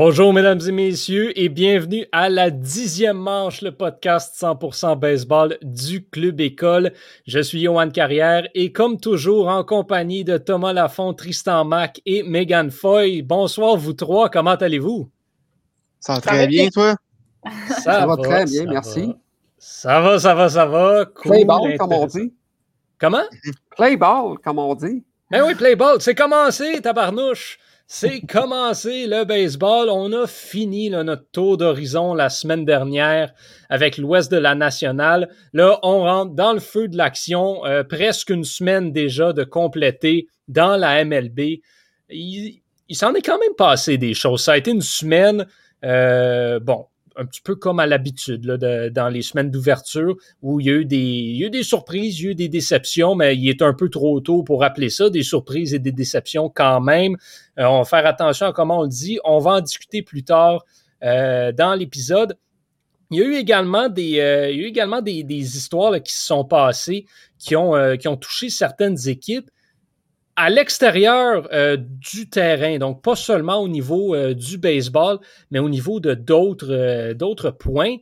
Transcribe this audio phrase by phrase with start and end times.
[0.00, 6.04] Bonjour mesdames et messieurs et bienvenue à la dixième manche, le podcast 100% baseball du
[6.04, 6.92] Club École.
[7.26, 12.22] Je suis Johan Carrière et comme toujours en compagnie de Thomas Lafont, Tristan Mac et
[12.22, 13.22] Megan Foy.
[13.22, 15.10] Bonsoir vous trois, comment allez-vous?
[15.98, 16.94] Ça va très bien, toi?
[17.82, 19.12] Ça, va, très bien, merci.
[19.58, 21.06] Ça va, ça va, ça va.
[21.06, 22.32] Play ball, comme on dit.
[23.00, 23.24] Comment?
[23.76, 25.02] Play ball, comme on dit.
[25.28, 27.58] Ben oui, play ball, c'est commencé, tabarnouche.
[27.90, 29.88] C'est commencé le baseball.
[29.88, 33.32] On a fini notre tour d'horizon la semaine dernière
[33.70, 35.30] avec l'ouest de la nationale.
[35.54, 37.64] Là, on rentre dans le feu de l'action.
[37.64, 41.62] Euh, presque une semaine déjà de compléter dans la MLB.
[42.10, 44.42] Il, s'en est quand même passé des choses.
[44.42, 45.46] Ça a été une semaine,
[45.82, 46.84] euh, bon,
[47.18, 50.84] un petit peu comme à l'habitude dans les semaines d'ouverture où il y, a eu
[50.84, 53.48] des, il y a eu des surprises, il y a eu des déceptions, mais il
[53.48, 57.16] est un peu trop tôt pour appeler ça des surprises et des déceptions quand même.
[57.58, 59.18] Euh, on va faire attention à comment on le dit.
[59.24, 60.64] On va en discuter plus tard
[61.02, 62.38] euh, dans l'épisode.
[63.10, 66.00] Il y a eu également des, euh, il y a eu également des, des histoires
[66.00, 67.06] qui se sont passées
[67.38, 69.50] qui ont, qui ont touché certaines équipes
[70.38, 75.18] à l'extérieur euh, du terrain, donc pas seulement au niveau euh, du baseball,
[75.50, 77.96] mais au niveau de d'autres euh, d'autres points.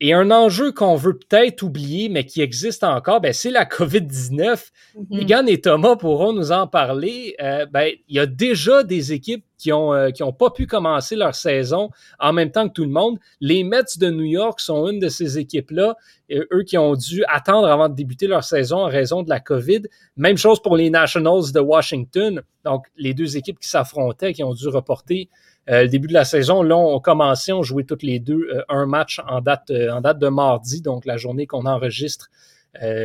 [0.00, 4.70] Et un enjeu qu'on veut peut-être oublier, mais qui existe encore, ben, c'est la COVID-19.
[5.10, 7.34] Mm et Thomas pourront nous en parler.
[7.40, 10.66] Euh, ben, il y a déjà des équipes qui ont, euh, qui ont pas pu
[10.66, 13.18] commencer leur saison en même temps que tout le monde.
[13.40, 15.96] Les Mets de New York sont une de ces équipes-là.
[16.30, 19.82] Eux qui ont dû attendre avant de débuter leur saison en raison de la COVID.
[20.16, 22.42] Même chose pour les Nationals de Washington.
[22.64, 25.28] Donc, les deux équipes qui s'affrontaient, qui ont dû reporter
[25.68, 28.62] euh, le début de la saison, là, on commençait, on jouait toutes les deux euh,
[28.68, 32.30] un match en date, euh, en date de mardi, donc la journée qu'on enregistre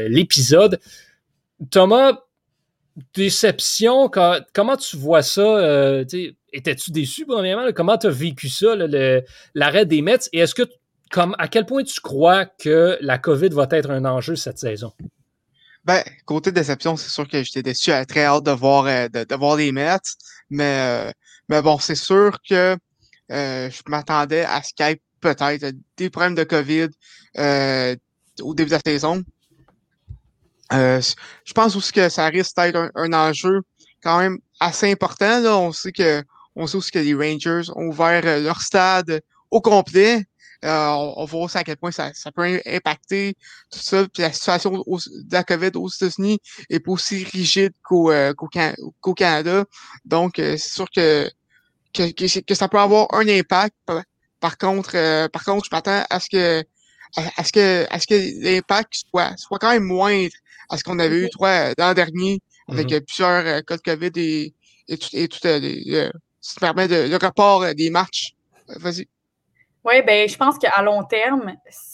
[0.08, 0.80] l'épisode.
[1.72, 2.20] Thomas,
[3.16, 4.12] déception,
[4.54, 6.04] comment tu vois ça?
[6.52, 7.72] Étais-tu déçu, premièrement?
[7.74, 8.76] Comment tu as vécu ça,
[9.56, 10.30] l'arrêt des Mets?
[10.32, 10.64] Et est-ce que,
[11.40, 14.94] à quel point tu crois que la COVID va être un enjeu cette saison?
[15.86, 17.90] Ben, côté déception, c'est sûr que j'étais déçu.
[17.90, 19.98] J'avais très hâte de voir, de, voir les Mets,
[20.52, 21.12] mais
[21.54, 22.76] mais bon, c'est sûr que
[23.32, 26.88] euh, je m'attendais à ce qu'il y ait peut-être des problèmes de COVID
[27.38, 27.96] euh,
[28.42, 29.22] au début de la saison.
[30.72, 31.00] Euh,
[31.46, 33.62] je pense aussi que ça risque d'être un, enjeu
[34.02, 35.42] quand même assez important.
[35.42, 35.56] Là.
[35.60, 36.24] On sait que
[36.56, 39.22] on sait aussi que les Rangers ont ouvert leur stade
[39.52, 40.26] au complet.
[40.64, 43.36] on, on, voit aussi à quel point ça, ça peut impacter
[43.70, 44.08] tout ça.
[44.12, 46.40] Puis la situation de la COVID aux États-Unis
[46.72, 48.12] est pas aussi rigide qu'au
[49.02, 49.66] qu'au Canada.
[50.04, 51.30] Donc, c'est sûr que
[51.94, 53.76] que, que, ça peut avoir un impact.
[54.40, 56.64] Par contre, euh, par contre, je m'attends à ce que
[57.16, 60.34] à, ce que à ce que l'impact soit soit quand même moindre
[60.70, 63.06] à ce qu'on avait eu trois l'an dernier avec mm-hmm.
[63.06, 64.54] plusieurs euh, cas de COVID et
[64.88, 66.12] et tout et tout euh,
[66.42, 68.34] ça permet de le report des matchs.
[68.68, 69.08] Vas-y.
[69.86, 71.54] Oui, ben je pense qu'à long terme,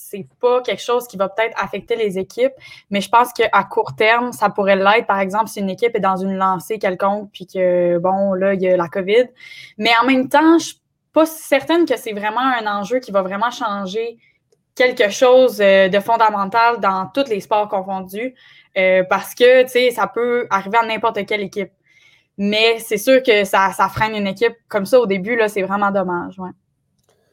[0.09, 2.53] c'est pas quelque chose qui va peut-être affecter les équipes,
[2.89, 5.05] mais je pense qu'à court terme, ça pourrait l'être.
[5.05, 8.61] Par exemple, si une équipe est dans une lancée quelconque, puis que, bon, là, il
[8.61, 9.25] y a la COVID.
[9.77, 10.81] Mais en même temps, je suis
[11.13, 14.17] pas certaine que c'est vraiment un enjeu qui va vraiment changer
[14.75, 18.33] quelque chose euh, de fondamental dans tous les sports confondus,
[18.77, 21.71] euh, parce que, tu sais, ça peut arriver à n'importe quelle équipe.
[22.37, 25.61] Mais c'est sûr que ça, ça freine une équipe comme ça au début, là, c'est
[25.61, 26.51] vraiment dommage, ouais.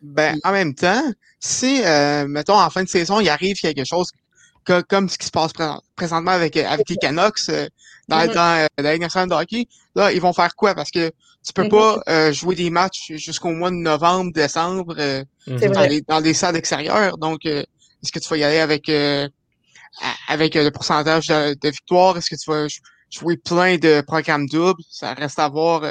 [0.03, 1.03] Ben, en même temps,
[1.41, 4.11] si, euh, mettons, en fin de saison, il arrive quelque chose
[4.89, 5.53] comme ce qui se passe
[5.95, 7.69] présentement avec, euh, avec les Canucks euh,
[8.09, 8.35] dans, mm-hmm.
[8.35, 10.75] dans, la Ligue nationale de hockey, là, ils vont faire quoi?
[10.75, 11.13] Parce que
[11.47, 12.33] tu peux pas mm-hmm.
[12.33, 15.71] jouer des matchs jusqu'au mois de novembre, décembre mm-hmm.
[15.71, 17.17] dans, les, dans, des salles extérieures.
[17.19, 18.91] Donc, est-ce que tu vas y aller avec
[20.29, 22.17] avec le pourcentage de, de victoire?
[22.19, 22.67] Est-ce que tu vas
[23.09, 24.83] jouer plein de programmes doubles?
[24.91, 25.83] Ça reste à voir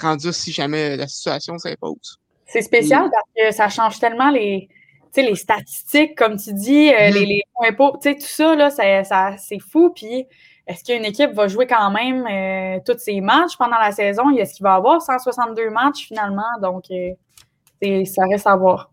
[0.00, 2.21] rendu si jamais la situation s'impose.
[2.52, 4.68] C'est spécial parce que ça change tellement les,
[5.16, 7.14] les statistiques, comme tu dis, euh, mm-hmm.
[7.14, 9.90] les, les, points pour, tout ça, là, ça, c'est fou.
[9.94, 10.26] Puis,
[10.66, 14.28] est-ce qu'une équipe va jouer quand même euh, tous ses matchs pendant la saison?
[14.36, 16.42] Est-ce qu'il va avoir 162 matchs finalement?
[16.60, 18.92] Donc, euh, ça reste à voir.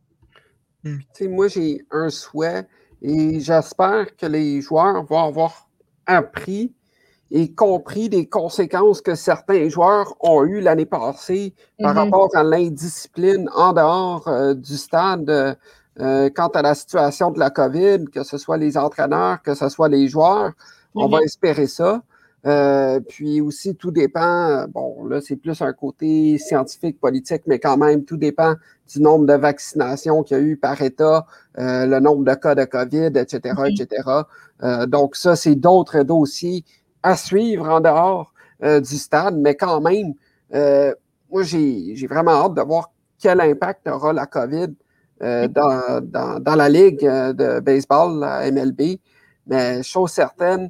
[0.83, 1.00] Mm.
[1.27, 2.65] Moi, j'ai un souhait
[3.01, 5.67] et j'espère que les joueurs vont avoir
[6.05, 6.73] appris
[7.31, 11.97] et compris des conséquences que certains joueurs ont eues l'année passée par mm-hmm.
[11.97, 15.57] rapport à l'indiscipline en dehors euh, du stade
[15.99, 19.69] euh, quant à la situation de la COVID, que ce soit les entraîneurs, que ce
[19.69, 20.53] soit les joueurs.
[20.95, 21.25] On va mm-hmm.
[21.25, 22.01] espérer ça.
[22.45, 27.75] Euh, puis aussi, tout dépend, bon, là, c'est plus un côté scientifique, politique, mais quand
[27.75, 28.55] même, tout dépend
[28.87, 32.63] du nombre de vaccinations qu'il y a eu par État, le nombre de cas de
[32.63, 34.87] COVID, etc., etc.
[34.87, 36.63] donc, ça, c'est d'autres dossiers
[37.04, 40.13] à suivre en dehors euh, du stade, mais quand même,
[40.54, 40.94] euh,
[41.31, 44.74] moi, j'ai vraiment hâte de voir quel impact aura la COVID
[45.22, 49.00] euh, dans, dans, dans, la ligue de baseball, la MLB.
[49.48, 50.69] Mais chose certaine,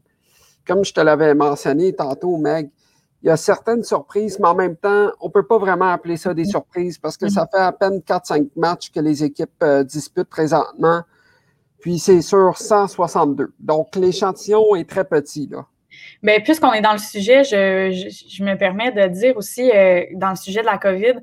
[0.67, 2.69] comme je te l'avais mentionné tantôt, Meg,
[3.23, 6.15] il y a certaines surprises, mais en même temps, on ne peut pas vraiment appeler
[6.15, 10.29] ça des surprises parce que ça fait à peine 4-5 matchs que les équipes disputent
[10.29, 11.01] présentement.
[11.79, 13.53] Puis c'est sur 162.
[13.59, 15.47] Donc l'échantillon est très petit.
[15.47, 15.65] Là.
[16.21, 20.03] Mais puisqu'on est dans le sujet, je, je, je, me permets de dire aussi, euh,
[20.15, 21.13] dans le sujet de la COVID,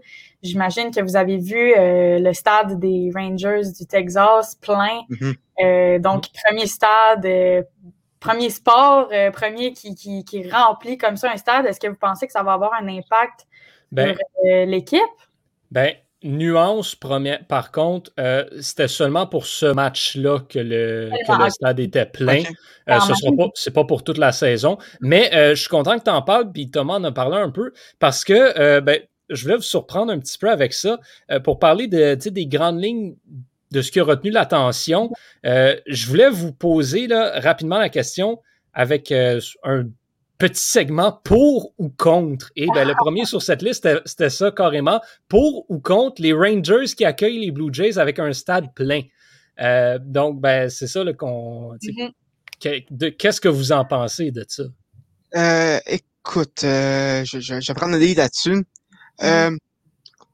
[0.42, 5.02] j'imagine que vous avez vu euh, le stade des Rangers du Texas plein.
[5.10, 5.34] Mm-hmm.
[5.62, 7.26] euh, donc, premier stade,
[8.20, 11.66] premier sport, premier qui, qui, qui, remplit comme ça un stade.
[11.66, 13.46] Est-ce que vous pensez que ça va avoir un impact
[13.92, 15.00] ben, sur l'équipe?
[15.70, 15.94] Ben,
[16.26, 21.80] nuance, première, par contre, euh, c'était seulement pour ce match-là que le, que le stade
[21.80, 22.40] était plein.
[22.40, 22.54] Okay.
[22.88, 24.78] Euh, ce sera pas, c'est pas pour toute la saison.
[25.00, 27.50] Mais euh, je suis content que tu en parles, puis Thomas en a parlé un
[27.50, 30.98] peu, parce que ben, je voulais vous surprendre un petit peu avec ça
[31.42, 33.16] pour parler de, des grandes lignes
[33.72, 35.10] de ce qui a retenu l'attention.
[35.44, 38.40] je voulais vous poser là, rapidement la question
[38.72, 39.84] avec un
[40.38, 42.50] petit segment pour ou contre.
[42.56, 45.00] Et ben, le premier sur cette liste, c'était ça carrément.
[45.28, 49.02] Pour ou contre les Rangers qui accueillent les Blue Jays avec un stade plein.
[49.60, 51.74] Euh, donc, ben, c'est ça qu'on.
[51.74, 52.10] Mm
[52.60, 53.16] -hmm.
[53.18, 54.64] Qu'est-ce que vous en pensez de ça?
[55.36, 58.64] Euh, écoute, euh, je, je, je, vais prendre une idée là-dessus.
[59.20, 59.56] Mm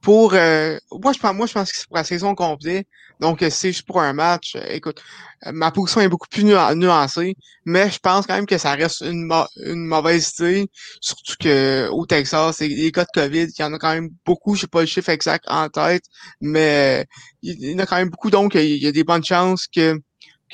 [0.03, 2.87] pour moi, je pense, moi, je pense que c'est pour la saison complète.
[3.21, 4.57] Donc, c'est juste pour un match.
[4.69, 5.01] Écoute,
[5.47, 9.03] ma position est beaucoup plus nu nuancée, mais je pense quand même que ça reste
[9.03, 9.33] une,
[9.65, 10.69] une mauvaise idée,
[11.01, 14.57] surtout que au Texas, les cas de COVID, il y en a quand même beaucoup,
[14.57, 16.03] je sais pas le chiffre exact en tête,
[16.41, 17.07] mais
[17.43, 19.99] il y en a quand même beaucoup, donc il y a des bonnes chances que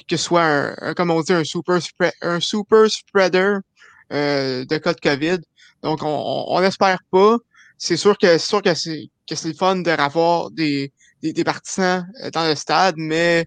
[0.09, 0.45] que ce soit
[0.81, 1.81] un, comme on dit, un super
[2.23, 3.57] un super spreader
[4.13, 5.39] euh, de cas de COVID.
[5.83, 7.37] Donc, on, on espère pas.
[7.79, 10.93] C'est sûr que c'est sûr que c'est que c'est le fun de avoir des
[11.23, 13.47] des, des, partisans dans le stade, mais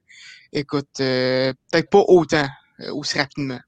[0.54, 2.48] écoute, euh, peut-être pas autant,
[2.82, 3.60] euh, aussi rapidement.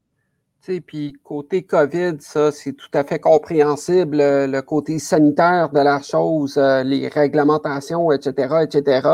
[0.62, 5.70] Tu sais, puis côté COVID, ça, c'est tout à fait compréhensible, le, le côté sanitaire
[5.70, 9.08] de la chose, euh, les réglementations, etc., etc.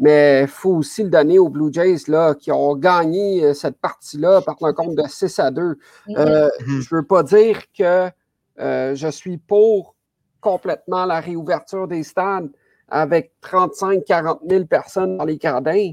[0.00, 4.42] Mais il faut aussi le donner aux Blue Jays, là, qui ont gagné cette partie-là
[4.42, 5.76] par un compte de 6 à 2.
[6.06, 6.80] Mm -hmm.
[6.82, 8.08] Je veux pas dire que
[8.94, 9.96] je suis pour
[10.40, 12.50] complètement la réouverture des stades,
[12.88, 15.92] avec 35-40 000 personnes dans les gradins.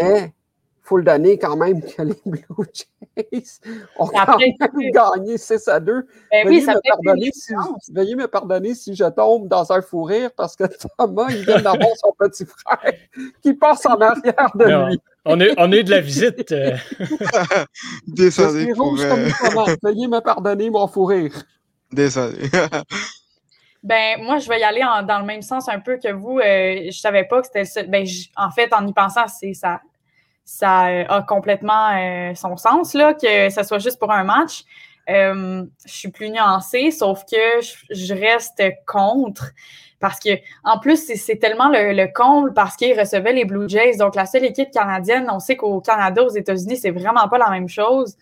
[0.00, 3.60] Mais il faut le donner quand même que les Blue Jays
[3.98, 6.06] ont quand même gagné 6 à 2.
[6.30, 7.52] Ben veuillez, oui, me pardonner si,
[7.92, 10.64] veuillez me pardonner si je tombe dans un fou rire parce que
[10.98, 12.94] Thomas, il vient d'avoir son petit frère
[13.42, 15.00] qui passe en arrière de non, lui.
[15.30, 16.54] On est, on est de la visite.
[18.06, 18.72] Désolé.
[18.72, 19.28] Pour, rouge euh...
[19.82, 21.32] Veuillez me pardonner mon fou rire.
[21.92, 22.48] Désolé.
[23.82, 26.38] Ben, moi, je vais y aller dans le même sens un peu que vous.
[26.40, 28.04] Euh, je savais pas que c'était ben,
[28.36, 29.80] en fait, en y pensant, c'est ça,
[30.44, 34.64] ça a complètement euh, son sens, là, que ça soit juste pour un match.
[35.08, 39.52] Euh, je suis plus nuancée, sauf que je, reste contre.
[40.00, 40.30] Parce que,
[40.64, 43.96] en plus, c'est tellement le, le comble parce qu'ils recevaient les Blue Jays.
[43.96, 47.50] Donc, la seule équipe canadienne, on sait qu'au Canada, aux États-Unis, c'est vraiment pas la
[47.50, 48.16] même chose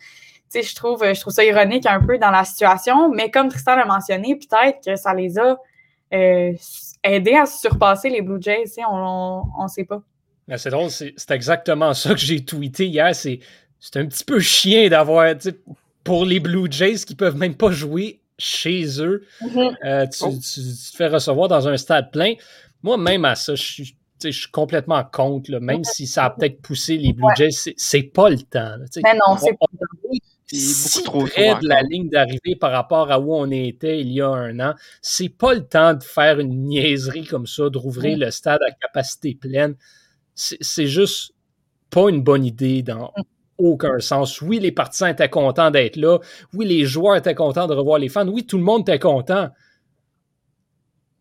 [0.49, 3.77] sais, je trouve, je trouve ça ironique un peu dans la situation, mais comme Tristan
[3.77, 5.59] l'a mentionné, peut-être que ça les a
[6.15, 6.53] euh,
[7.03, 10.03] aidés à surpasser les Blue Jays, on ne sait pas.
[10.57, 13.15] C'est drôle, c'est exactement ça que j'ai tweeté hier.
[13.15, 13.41] C'est
[13.97, 15.35] un petit peu chien d'avoir,
[16.05, 19.77] pour les Blue Jays qui peuvent même pas jouer chez eux, mm -hmm.
[19.85, 20.31] euh, tu, oh.
[20.31, 22.35] tu, tu, te fais recevoir dans un stade plein.
[22.83, 26.31] Moi, même à ça, je suis je suis complètement contre, là, même si ça a
[26.31, 28.77] peut-être poussé les Blue Jays, c'est pas le temps.
[28.77, 29.67] Là, mais non, c'est pas
[30.53, 34.21] si trop près de la ligne d'arrivée par rapport à où on était il y
[34.21, 34.75] a un an.
[35.03, 38.21] C'est pas le temps de faire une niaiserie comme ça, de rouvrir mmh.
[38.21, 39.75] le stade à capacité pleine.
[40.35, 41.33] C'est juste
[41.91, 43.23] pas une bonne idée dans mmh.
[43.59, 44.41] aucun sens.
[44.41, 46.19] Oui, les partisans étaient contents d'être là.
[46.53, 48.29] Oui, les joueurs étaient contents de revoir les fans.
[48.29, 49.51] Oui, tout le monde était content.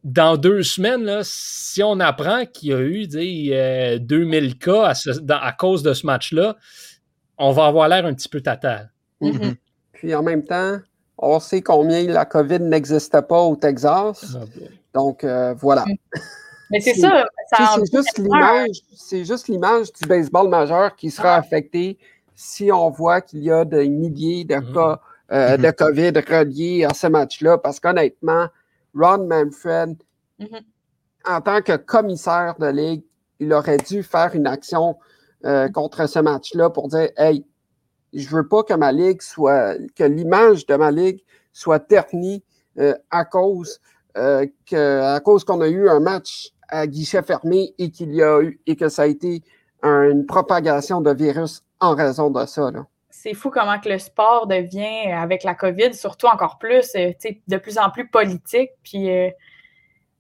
[0.04, 4.84] Dans deux semaines, là, si on apprend qu'il y a eu des, euh, 2000 cas
[4.84, 6.58] à, ce, dans, à cause de ce match-là,
[7.40, 8.92] on va avoir l'air un petit peu tatal.
[9.22, 9.56] Mm -hmm.
[9.94, 10.80] Puis en même temps,
[11.18, 14.36] on sait combien la COVID n'existait pas au Texas.
[14.36, 14.46] Ah,
[14.94, 15.86] Donc euh, voilà.
[16.72, 17.26] Mais c'est ça.
[17.52, 19.92] ça c'est juste l'image.
[19.94, 21.40] Du baseball majeur qui sera ah.
[21.40, 21.98] affectée
[22.36, 24.74] si on voit qu'il y a des milliers de mm -hmm.
[24.74, 25.00] cas
[25.32, 27.58] euh, de COVID reliés à ce match-là.
[27.58, 28.48] Parce qu'honnêtement,
[28.96, 29.96] Ron Manfred,
[30.40, 30.64] mm -hmm.
[31.36, 33.04] en tant que commissaire de ligue,
[33.40, 34.86] il aurait dû faire une action
[35.46, 37.46] euh, contre ce match-là pour dire Hey,
[38.16, 41.22] je veux pas que ma ligue soit, que l'image de ma ligue
[41.54, 42.44] soit ternie
[42.80, 43.80] euh, à cause
[44.18, 48.24] euh, que, à cause qu'on a eu un match à guichet fermé et qu'il y
[48.24, 49.44] a eu et que ça a été
[49.84, 52.72] une propagation de virus en raison de ça.
[53.10, 57.78] C'est fou comment que le sport devient, avec la COVID, surtout encore plus, de plus
[57.78, 58.72] en plus politique.
[58.84, 59.10] Puis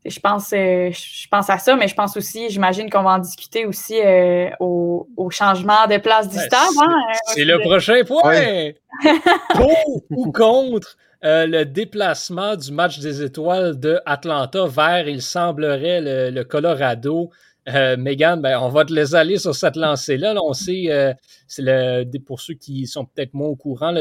[0.05, 3.19] je pense, euh, je pense à ça, mais je pense aussi, j'imagine qu'on va en
[3.19, 6.59] discuter aussi euh, au, changement de place du stade.
[6.79, 6.95] Hein,
[7.33, 8.71] c'est le prochain point.
[9.55, 16.31] Pour ou contre euh, le déplacement du match des étoiles de Atlanta vers, il semblerait,
[16.31, 17.31] le, Colorado.
[17.67, 20.35] Megan, ben, on va te laisser aller sur cette lancée-là.
[20.39, 21.15] on sait,
[21.47, 23.91] c'est le, pour ceux qui sont peut-être moins au courant,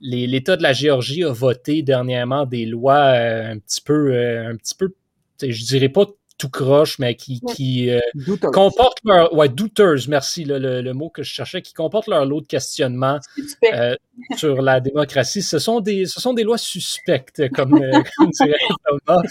[0.00, 4.92] l'État de la Géorgie a voté dernièrement des lois un petit peu, un petit peu
[5.50, 8.00] je dirais pas tout croche, mais qui, qui euh,
[8.52, 9.32] comportent leur.
[9.34, 13.18] Ouais, douteuse, merci, le, mot que je cherchais, qui comportent leur lot de questionnements
[13.72, 13.94] euh,
[14.36, 15.42] sur la démocratie.
[15.42, 18.02] Ce sont des, ce sont des lois suspectes, comme, euh,
[18.40, 18.58] dirait
[19.06, 19.22] Thomas.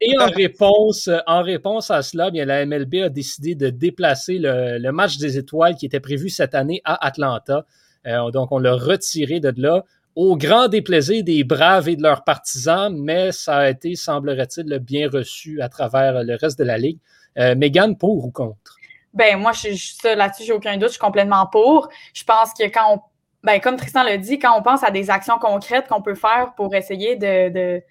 [0.00, 4.78] et, en, réponse, en réponse à cela, bien, la MLB a décidé de déplacer le,
[4.78, 7.66] le match des étoiles qui était prévu cette année à Atlanta.
[8.32, 12.94] donc, on l'a retiré de là au grand déplaisir des Braves et de leurs partisans,
[12.94, 16.98] mais ça a été, semblerait-il, bien reçu à travers le reste de la Ligue.
[17.38, 18.76] Euh, Megan, pour ou contre?
[19.14, 21.88] Ben, moi, je, je, là-dessus, j'ai aucun doute, je suis complètement pour.
[22.14, 23.00] Je pense que quand on,
[23.42, 26.52] ben, comme Tristan l'a dit, quand on pense à des actions concrètes qu'on peut faire
[26.56, 27.82] pour essayer de, de,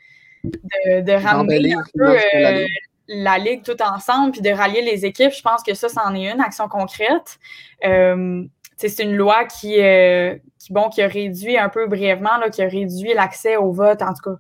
[1.01, 2.65] de, ramener un peu euh,
[3.07, 3.63] la, ligue.
[3.63, 6.67] tout ensemble, puis de rallier les équipes, je pense que ça, c'en est une action
[6.67, 7.39] concrète.
[7.85, 8.43] Euh,
[8.89, 12.61] c'est une loi qui, euh, qui, bon, qui a réduit un peu brièvement, là, qui
[12.61, 14.37] a réduit l'accès au vote, en tout cas,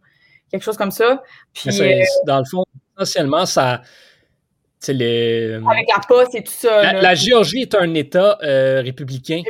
[0.49, 1.21] quelque chose comme ça.
[1.53, 2.63] Puis, euh, dans le fond,
[2.97, 3.81] essentiellement, ça.
[4.87, 6.93] Les, avec la poste et tout ça.
[6.93, 9.43] La, Géorgie est un État euh, républicain.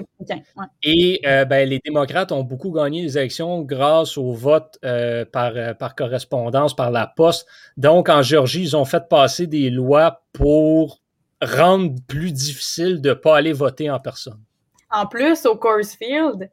[0.83, 4.77] Et ben, les démocrates ont beaucoup gagné les élections grâce au vote
[5.31, 7.47] par, par correspondance, par la poste.
[7.77, 11.01] Donc, en Géorgie, ils ont fait passer des lois pour
[11.41, 14.39] rendre plus difficile de ne pas aller voter en personne.
[14.91, 16.49] En plus, au Coors Field,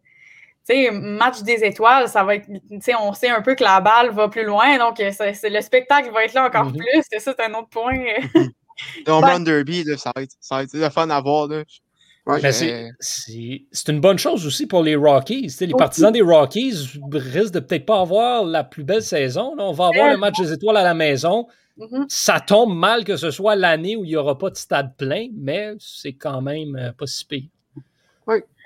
[0.92, 2.48] match des étoiles, ça va être,
[3.00, 6.10] on sait un peu que la balle va plus loin, donc euh, c'est, le spectacle
[6.12, 6.76] va être là encore mm-hmm.
[6.76, 7.02] plus.
[7.10, 7.94] C'est ça, c'est un autre point.
[7.94, 8.48] Mm-hmm.
[9.06, 11.48] Dans ben, Derby, ça, va être, ça va être le fun à voir.
[11.48, 15.50] Ben, c'est, une bonne chose aussi pour les Rockies.
[15.60, 16.74] les partisans des Rockies
[17.10, 19.54] risquent de peut-être pas avoir la plus belle saison.
[19.58, 21.46] On va avoir le match des étoiles à la maison.
[21.78, 22.04] Mm-hmm.
[22.08, 25.28] Ça tombe mal que ce soit l'année où il n'y aura pas de stade plein,
[25.34, 27.48] mais c'est quand même euh, pas si pire.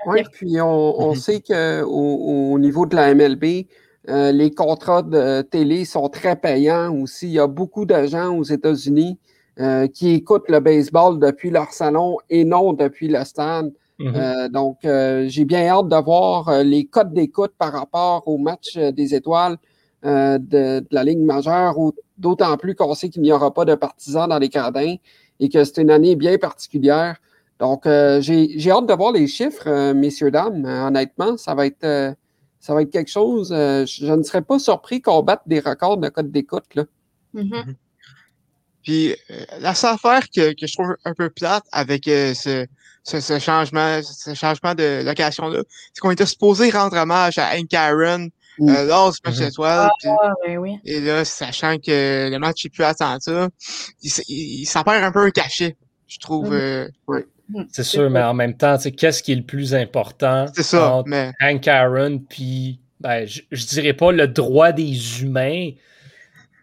[0.07, 1.15] Oui, puis on, mhm.
[1.15, 3.67] sait qu'au au niveau de la MLB,
[4.09, 7.27] euh, les contrats de télé sont très payants aussi.
[7.27, 9.19] Il y a beaucoup de gens aux États-Unis
[9.61, 13.73] euh, qui écoutent le baseball depuis leur salon et non depuis le stade.
[13.99, 14.13] Mhm.
[14.17, 19.15] Euh, donc, j'ai bien hâte de voir les codes d'écoute par rapport au match des
[19.15, 19.57] étoiles
[20.03, 21.77] de, la Ligue majeure,
[22.19, 24.97] d'autant plus qu'on sait qu'il n'y aura pas de partisans dans les gradins
[25.39, 27.19] et que c'est une année bien particulière.
[27.59, 30.67] Donc, euh, j'ai hâte de voir les chiffres, euh, messieurs, dames.
[30.67, 32.17] Euh, honnêtement, ça va être,
[32.59, 33.51] ça va être quelque chose.
[33.51, 36.65] je ne serais pas surpris qu'on batte des records de code d'écoute.
[37.35, 37.75] Mm -hmm.
[38.83, 39.15] Puis,
[39.61, 42.67] la seule affaire que, que, je trouve un peu plate avec ce,
[43.05, 48.29] ce, changement, ce changement de location-là, c'est qu'on était supposé rendre hommage à Hank Aaron
[48.59, 49.65] lors du match mm -hmm.
[49.67, 50.73] ah, ben oui.
[50.85, 53.07] Et là, sachant que le match n'est plus à ça,
[54.03, 54.11] il,
[54.63, 56.51] il, s'en perd un peu un cachet, je trouve.
[56.53, 56.91] Mm-hmm.
[57.09, 57.21] oui.
[57.53, 57.65] Hmm.
[57.71, 61.09] C'est sûr, mais en même temps, qu'est-ce qui est le plus important C'est ça, entre
[61.09, 61.33] mais...
[61.41, 65.71] Hank Aaron puis, ben, je, je dirais pas le droit des humains,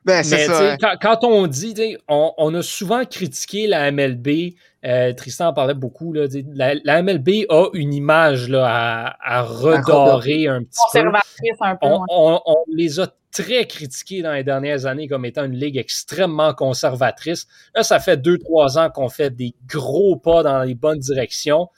[0.06, 4.54] ben, mais ça, quand, quand, on dit, on, on, a souvent critiqué la MLB,
[4.86, 9.42] euh, Tristan en parlait beaucoup, là, la, la, MLB a une image là, à, à
[9.44, 11.00] redorer un petit peu.
[11.62, 15.46] Un peu on, on, on, les a très critiqués dans les dernières années comme étant
[15.46, 17.48] une ligue extrêmement conservatrice.
[17.76, 21.70] Là, ça fait deux, trois ans qu'on fait des gros pas dans les bonnes directions.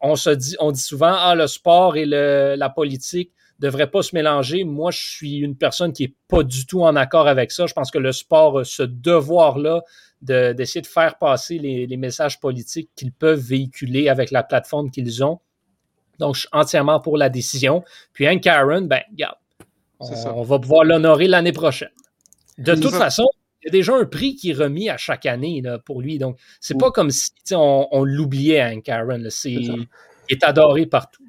[0.00, 4.14] On se dit, on dit souvent, ah, le sport et la politique devraient pas se
[4.14, 4.64] mélanger.
[4.64, 7.66] Moi, je suis une personne qui est pas du tout en accord avec ça.
[7.66, 9.82] Je pense que le sport a ce devoir-là
[10.22, 15.24] d'essayer de, faire passer les, les messages politiques qu'ils peuvent véhiculer avec la plateforme qu'ils
[15.24, 15.40] ont.
[16.18, 17.82] Donc, je suis entièrement pour la décision.
[18.12, 19.36] Puis Hank Aaron, ben, regarde,
[20.00, 21.90] on, va pouvoir l'honorer l'année prochaine.
[22.58, 23.24] De toute façon,
[23.62, 26.18] il y a déjà un prix qui est remis à chaque année là, pour lui.
[26.18, 29.22] Donc, c'est pas comme si on, on l'oubliait, Hank Aaron.
[29.44, 29.86] il
[30.28, 31.22] est adoré partout.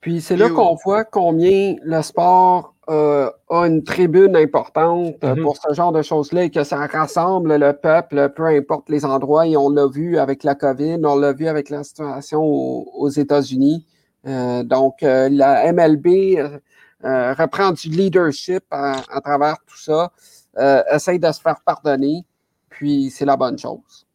[0.00, 5.42] Puis c'est là qu'on voit combien le sport euh, a une tribune importante euh, mm-hmm.
[5.42, 9.46] pour ce genre de choses-là et que ça rassemble le peuple, peu importe les endroits.
[9.46, 13.86] Et on l'a vu avec la COVID, on l'a vu avec la situation aux, États-Unis.
[14.26, 16.60] Euh, donc, la MLB
[17.04, 20.12] euh, reprend du leadership à, travers tout ça,
[20.58, 22.24] euh, essaye de se faire pardonner.
[22.68, 24.06] puis c'est la bonne chose.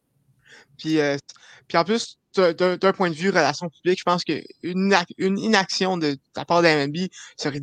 [0.78, 1.16] Puis, euh,
[1.66, 6.16] puis en plus, d'un point de vue relation publique, je pense qu'une une inaction de,
[6.36, 7.60] la part de MLB serait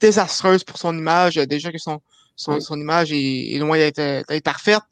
[0.00, 1.36] désastreuse pour son image.
[1.36, 2.00] Déjà que son,
[2.36, 4.82] son, son image est, loin d'être parfaite,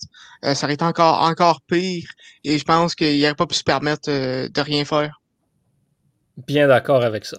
[0.44, 2.08] euh, ça aurait été encore, encore pire.
[2.42, 5.20] Et je pense qu'il n'aurait pas pu se permettre euh, de rien faire.
[6.46, 7.38] Bien d'accord avec ça.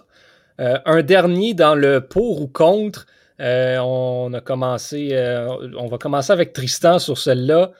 [0.60, 3.06] Euh, un dernier dans le pour ou contre.
[3.38, 5.10] on a commencé,
[5.76, 7.72] on va commencer avec Tristan sur celle-là.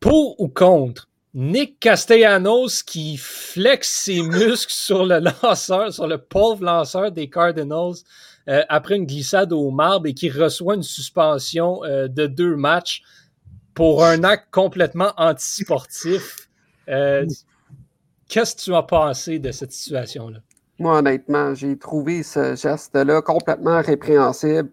[0.00, 1.08] Pour ou contre?
[1.34, 7.94] Nick Castellanos qui flexe ses muscles sur le lanceur, sur le pauvre lanceur des Cardinals
[8.48, 13.02] euh, après une glissade au marbre et qui reçoit une suspension euh, de deux matchs
[13.72, 16.48] pour un acte complètement antisportif.
[16.88, 17.26] Euh,
[18.28, 20.38] Qu'est-ce que tu as pensé de cette situation-là?
[20.82, 24.68] Moi, honnêtement, j'ai trouvé ce geste-là complètement répréhensible.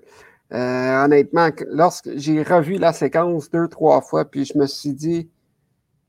[0.51, 5.29] Euh, honnêtement, lorsque j'ai revu la séquence deux, trois fois, puis je me suis dit,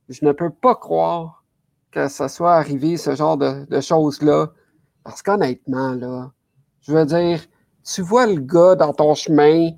[0.09, 1.45] je ne peux pas croire
[1.91, 4.47] que ça soit arrivé, ce genre de, choses-là.
[5.05, 6.33] Parce qu'honnêtement, là,
[6.81, 7.43] je veux dire,
[7.85, 9.69] tu vois le gars dans ton chemin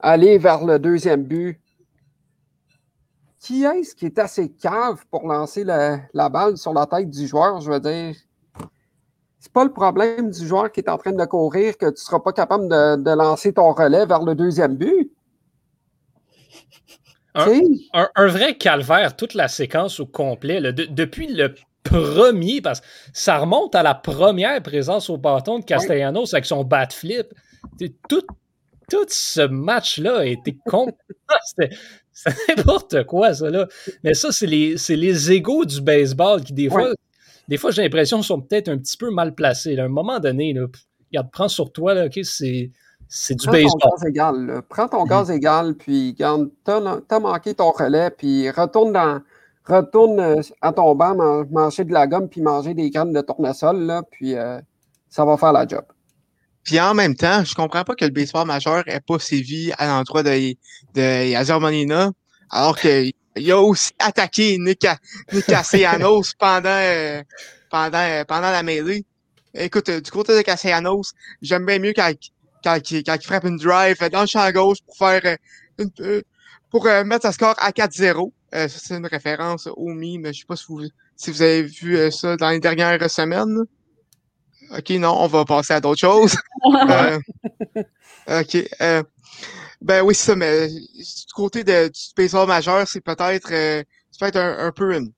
[0.00, 1.60] aller vers le deuxième but.
[3.38, 7.60] Qui est-ce qui est assez cave pour lancer la, balle sur la tête du joueur?
[7.60, 8.16] Je veux dire,
[9.44, 12.20] c'est pas le problème du joueur qui est en train de courir que tu seras
[12.20, 15.12] pas capable de, de lancer ton relais vers le deuxième but.
[17.34, 23.74] Un, vrai calvaire, toute la séquence au complet, depuis le premier, parce que ça remonte
[23.74, 27.26] à la première présence au bâton de Castellanos avec son bat flip.
[28.08, 28.22] Tout,
[28.90, 30.56] tout ce match-là a été
[31.44, 31.76] C'était
[32.48, 33.50] n'importe quoi, ça.
[33.50, 33.68] Là.
[34.04, 36.94] Mais ça, c'est les, les égaux du baseball qui, des fois,
[37.48, 39.78] des fois j'ai l'impression, sont peut-être un petit peu mal placés.
[39.78, 40.66] À un moment donné, là,
[41.10, 42.70] regarde, prends sur toi, là, c'est
[43.06, 43.80] c'est du baseball.
[43.80, 45.36] Ton gaz égal, Prends ton gaz mhm.
[45.36, 49.20] égal, puis garde, t'as manqué ton relais, puis retourne dans
[49.66, 51.14] retourne euh, à ton banc,
[51.50, 54.60] manger de la gomme, puis manger des graines de tournesol, là, puis euh,
[55.08, 55.84] ça va faire la job.
[56.62, 59.86] Puis en même temps, je comprends pas que le baseball majeur n'ait pas sévi à
[59.86, 60.54] l'endroit de,
[60.94, 62.10] de Yazer Molina,
[62.50, 64.86] alors qu'il a aussi attaqué Nick,
[65.32, 67.22] Nick Castellanos pendant, euh,
[67.70, 69.04] pendant, pendant la mêlée.
[69.54, 72.12] Écoute, du côté de Castellanos, j'aime bien mieux quand,
[72.64, 75.36] quand, il, frappe une drive dans le champ gauche pour faire euh,
[75.78, 76.22] une, euh,
[76.70, 78.32] pour euh, mettre sa score à 4-0.
[78.52, 80.26] ça, c'est une référence au mime.
[80.26, 80.82] Je sais pas si vous,
[81.14, 83.64] si vous avez vu ça dans les dernières semaines.
[84.76, 86.36] OK, non, on va passer à d'autres choses.
[88.26, 88.68] OK.
[89.84, 93.48] Ben oui, c'est ça, mais du côté de, du baseball majeur, c'est peut-être
[94.18, 95.12] peut-être un, peu une,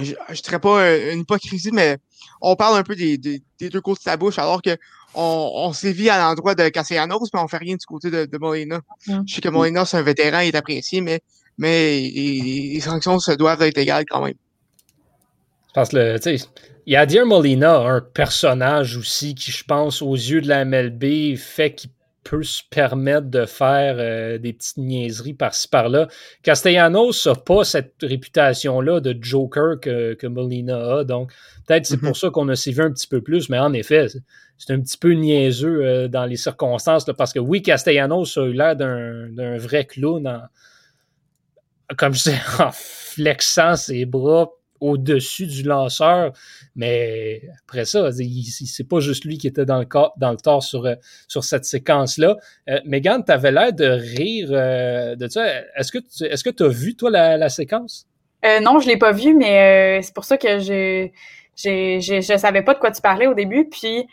[0.00, 1.98] je ne dirais pas une hypocrisie, mais
[2.40, 4.74] on parle un peu des, des, deux côtés de la bouche, alors que
[5.14, 8.38] on, on sévit à l'endroit de Castellanos, mais on fait rien du côté de, de
[8.38, 8.80] Molina.
[9.06, 9.20] Mm.
[9.26, 11.20] Je sais que Molina, c'est un vétéran, il est apprécié, mais,
[11.58, 14.34] mais les, sanctions se doivent être égales quand même.
[15.68, 16.48] Je pense le, tu sais,
[16.86, 20.64] il y a dire Molina, un personnage aussi qui, je pense, aux yeux de la
[20.64, 21.90] MLB, fait qu'il
[22.24, 26.08] peut se permettre de faire euh, des petites niaiseries par-ci par-là.
[26.42, 31.32] Castellanos n'a pas cette réputation-là de Joker que, que Molina a, donc
[31.66, 32.06] peut-être c'est mm-hmm.
[32.06, 34.06] pour ça qu'on a suivi un petit peu plus, mais en effet,
[34.56, 38.52] c'est un petit peu niaiseux euh, dans les circonstances, parce que oui, Castellanos a eu
[38.52, 40.48] l'air d'un vrai clown,
[41.96, 44.50] comme je sais, en flexant ses bras
[44.84, 46.32] au-dessus du lanceur,
[46.76, 50.86] mais après ça, c'est pas juste lui qui était dans le, dans le tort sur,
[50.86, 50.94] euh,
[51.28, 52.36] cette séquence-là.
[52.68, 54.48] Euh, Megan, tu avais l'air de rire
[55.16, 55.46] de ça.
[55.76, 55.92] Est-ce
[56.44, 58.06] que tu as vu, toi, la, séquence?
[58.62, 61.08] non, je l'ai pas vu, mais c'est pour ça que je,
[61.56, 64.06] je, je savais pas de quoi tu parlais au début, puis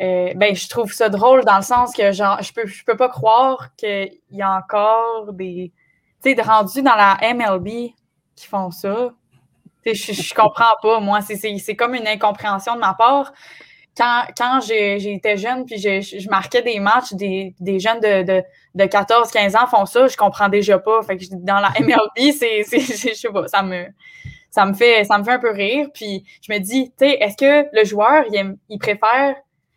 [0.00, 2.96] euh, ben, je trouve ça drôle dans le sens que genre, je peux, je peux
[2.96, 5.72] pas croire qu'il y a encore des.
[6.22, 7.92] Tu sais, rendus dans la MLB
[8.34, 9.12] qui font ça.
[9.86, 11.20] Je, je comprends pas, moi.
[11.20, 13.32] C'est comme une incompréhension de ma part.
[13.96, 18.42] Quand, quand j'étais jeune, puis je, je, marquais des matchs, des, des jeunes de, de,
[18.74, 21.00] de 14-15 ans font ça, je comprends déjà pas.
[21.02, 23.86] Fait que dans la MLB, c'est, je sais pas, ça me,
[24.50, 25.88] ça me fait, ça me fait un peu rire.
[25.94, 29.36] Puis je me dis, tu sais, est-ce que le joueur, il, il préfère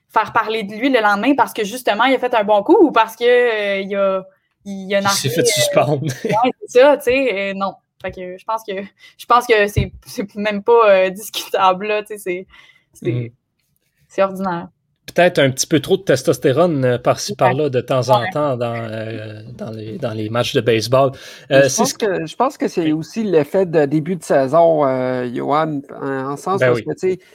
[0.10, 2.78] faire parler de lui le lendemain parce que justement, il a fait un bon coup
[2.80, 4.24] ou parce que euh, il a
[4.66, 6.02] il a Il s'est fait suspendre?
[6.04, 7.74] ouais, c'est ça, tu sais, euh, non.
[8.02, 8.74] Fait que je pense que
[9.18, 9.92] je pense que c'est,
[10.36, 12.48] même pas euh, discutable là, tu sais,
[12.94, 13.30] c'est, mm.
[14.08, 14.70] c'est ordinaire.
[15.16, 18.76] Peut-être un petit peu trop de testostérone euh, par-ci par-là de temps en temps dans,
[18.76, 21.12] euh, dans, les, dans, les, matchs de baseball.
[21.50, 24.82] Euh, je, pense que, je, pense que, c'est aussi l'effet de début de saison,
[25.34, 26.78] Johan, en, sens ben où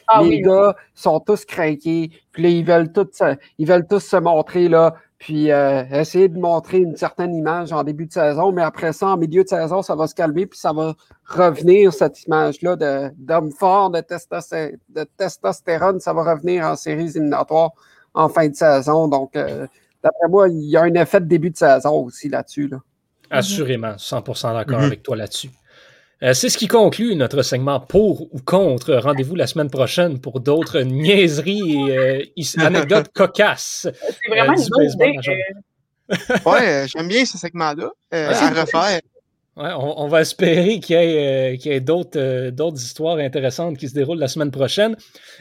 [0.07, 3.23] ah les gars sont tous craqués, puis là, ils veulent tous,
[3.59, 7.85] ils veulent tous se montrer là, puis euh, essayer de montrer une certaine image en
[7.85, 10.59] début de saison, mais après ça, en milieu de saison, ça va se calmer, puis
[10.59, 17.11] ça va revenir, cette image-là d'homme fort, de, de, testostérone, ça va revenir en séries
[17.11, 17.71] éliminatoires
[18.15, 19.07] en fin de saison.
[19.07, 19.69] Donc, euh,
[20.03, 22.67] d'après moi, il y a un effet de début de saison aussi là-dessus.
[22.67, 22.79] Là.
[23.31, 24.87] Assurément, 100% d'accord mhm.
[24.87, 25.51] avec toi là-dessus.
[26.23, 28.95] Euh, c'est ce qui conclut notre segment pour ou contre.
[28.95, 32.25] Rendez-vous la semaine prochaine pour d'autres niaiseries et euh,
[32.59, 33.89] anecdotes cocasses.
[33.91, 35.19] C'est vraiment une bonne idée.
[36.47, 37.91] ouais, j'aime bien ce segment-là.
[38.13, 39.01] à refaire.
[39.55, 44.19] Ouais, on, va espérer qu'il y ait, ait d'autres, d'autres histoires intéressantes qui se déroulent
[44.19, 44.97] la semaine prochaine.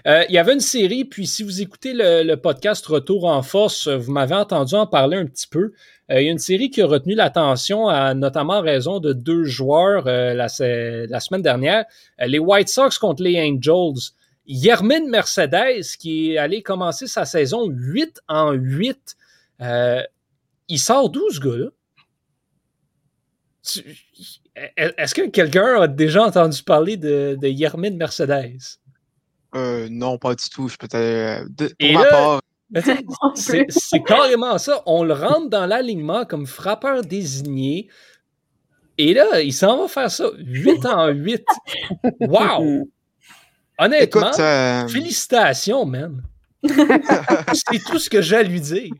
[0.05, 4.11] il y avait une série, puis si vous écoutez le, podcast Retour en force, vous
[4.11, 5.71] m'avez entendu en parler un petit peu.
[6.11, 9.45] Euh, il y a une série qui a retenu l'attention, notamment en raison de deux
[9.45, 11.85] joueurs euh, la, semaine dernière.
[12.21, 14.11] Euh, les White Sox contre les Angels.
[14.45, 19.15] Yermin Mercedes, qui est allé commencer sa saison 8 en 8.
[20.67, 21.67] il sort d'où, ce gars-là?
[24.75, 28.79] Est-ce que quelqu'un a déjà entendu parler de, de Yermin Mercedes?
[29.53, 30.67] non, pas du tout.
[30.69, 32.41] Je peux pour ma part,
[33.35, 34.81] c'est carrément ça.
[34.85, 37.89] On le rentre dans l'alignement comme frappeur désigné.
[38.97, 40.25] Et là, il s'en va faire ça.
[40.37, 41.43] 8 en 8.
[42.21, 42.89] Wow!
[43.77, 46.21] Honnêtement, euh, félicitations, man.
[46.63, 48.91] C'est tout ce que j'ai à lui dire.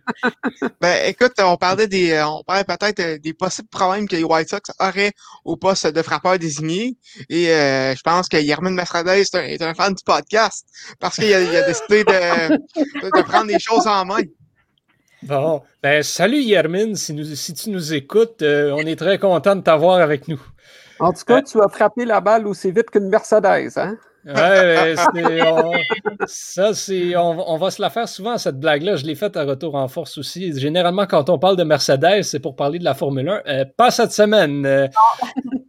[0.79, 4.23] Ben, écoute, on parlait des, euh, on parlait peut-être euh, des possibles problèmes que les
[4.23, 5.11] White Sox auraient
[5.45, 6.97] au poste de frappeur désigné.
[7.29, 10.65] Et euh, je pense que Yermin Mercedes est un, fan du podcast
[10.99, 14.21] parce qu'il a, a, décidé de, de, prendre les choses en main.
[15.23, 19.61] Bon, ben salut Yermin, si, nous, si tu nous écoutes, on est très content de
[19.61, 20.41] t'avoir avec nous.
[20.99, 23.97] En tout cas, tu as frappé la balle aussi vite qu'une Mercedes, hein?
[24.23, 24.95] Ouais,
[26.27, 27.15] ça, c'est.
[27.17, 28.95] On, va se la faire souvent, cette blague-là.
[28.95, 30.57] Je l'ai faite à retour en force aussi.
[30.59, 33.41] Généralement, quand on parle de Mercedes, c'est pour parler de la Formule 1.
[33.47, 34.65] Euh, pas cette semaine.
[34.65, 34.87] Euh,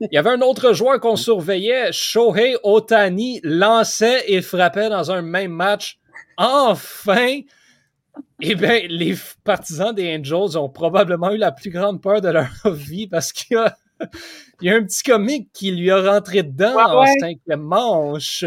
[0.01, 1.93] il y avait un autre joueur qu'on surveillait.
[1.93, 5.99] Shohei Otani lançait et frappait dans un même match.
[6.37, 7.41] Enfin!
[8.43, 12.51] Eh bien, les partisans des Angels ont probablement eu la plus grande peur de leur
[12.67, 13.77] vie parce qu'il y a
[14.63, 18.45] il y a un petit comique qui lui a rentré dedans en cinquième manche.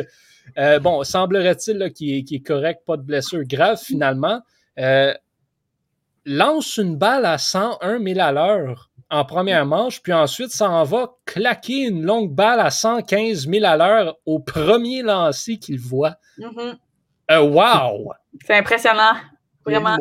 [0.57, 4.41] Euh, bon, semblerait-il qu'il est, correct, pas de blessure grave finalement.
[4.79, 5.13] Euh,
[6.25, 11.15] lance une balle à 101 000 à l'heure en première manche, puis ensuite s'en va
[11.25, 16.15] claquer une longue balle à 115 000 à l'heure au premier lancer qu'il voit.
[16.39, 16.77] Mm-hmm.
[17.31, 18.13] Euh, wow!
[18.45, 19.15] C'est impressionnant,
[19.65, 19.97] vraiment.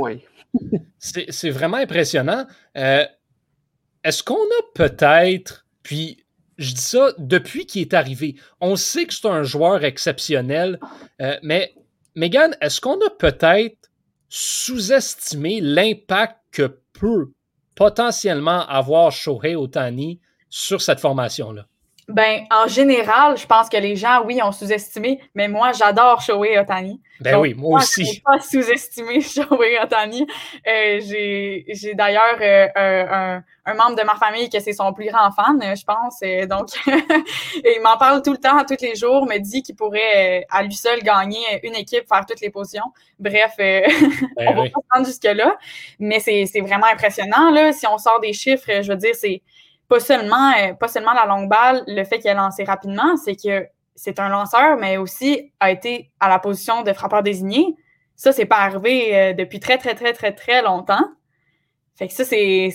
[0.98, 2.46] C'est vraiment impressionnant.
[2.74, 6.24] Est-ce qu'on a peut-être, puis
[6.58, 10.80] je dis ça depuis qu'il est arrivé, on sait que c'est un joueur exceptionnel,
[11.20, 11.74] euh, mais
[12.16, 13.90] Megan, est-ce qu'on a peut-être
[14.28, 17.32] sous-estimé l'impact que peut
[17.74, 21.66] potentiellement avoir Shohei Otani sur cette formation-là?
[22.08, 26.58] Ben, en général, je pense que les gens, oui, ont sous-estimé, mais moi, j'adore Shohei
[26.58, 27.00] Otani.
[27.20, 28.04] Ben oui, moi, aussi.
[28.04, 30.26] Je pas sous-estimé Shohei Otani.
[30.66, 35.30] Euh, j'ai d'ailleurs euh, un, un, membre de ma famille que c'est son plus grand
[35.30, 36.20] fan, euh, je pense.
[36.46, 36.68] donc,
[37.64, 40.74] il m'en parle tout le temps, tous les jours, me dit qu'il pourrait à lui
[40.74, 42.92] seul gagner une équipe, faire toutes les positions.
[43.18, 43.86] Bref, ben
[44.38, 45.56] on va pas se rendre jusque-là,
[45.98, 47.50] mais c'est vraiment impressionnant.
[47.50, 49.40] Là, si on sort des chiffres, je veux dire, c'est
[49.88, 53.36] pas seulement, euh, pas seulement la longue balle, le fait qu'il a lancé rapidement, c'est
[53.36, 57.76] que c'est un lanceur, mais aussi a été à la position de frappeur désigné.
[58.16, 61.04] Ça, c'est pas arrivé euh, depuis très, très, très, très, très longtemps.
[61.96, 62.70] Fait que ça, c'est.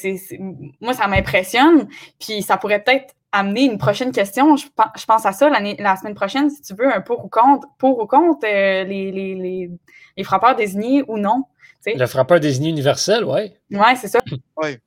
[0.79, 1.89] Moi, ça m'impressionne.
[2.19, 4.55] Puis ça pourrait peut-être amener une prochaine question.
[4.55, 4.65] Je,
[5.05, 8.07] pense à ça la semaine prochaine, si tu veux, un pour ou contre, pour ou
[8.07, 9.69] contre euh, les, les,
[10.15, 11.43] les, frappeurs désignés ou non.
[11.85, 13.53] Le frappeur désigné universel, oui.
[13.71, 14.19] Oui, c'est ça.
[14.57, 14.77] Oui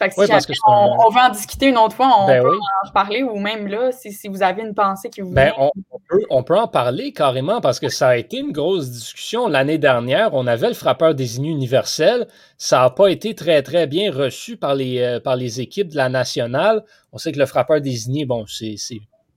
[0.00, 3.90] on, veut en discuter une autre fois, on ben peut en reparler ou même là,
[3.92, 5.52] si, vous avez une pensée qui vous ben,
[6.30, 9.48] on, peut, en parler carrément parce que ça a été une grosse discussion.
[9.48, 12.26] L'année dernière, on avait le frappeur désigné universel.
[12.56, 15.96] Ça n'a pas été très, très bien reçu par les, euh, par les équipes de
[15.96, 16.82] la nationale.
[17.12, 18.76] On sait que le frappeur désigné, bon, c'est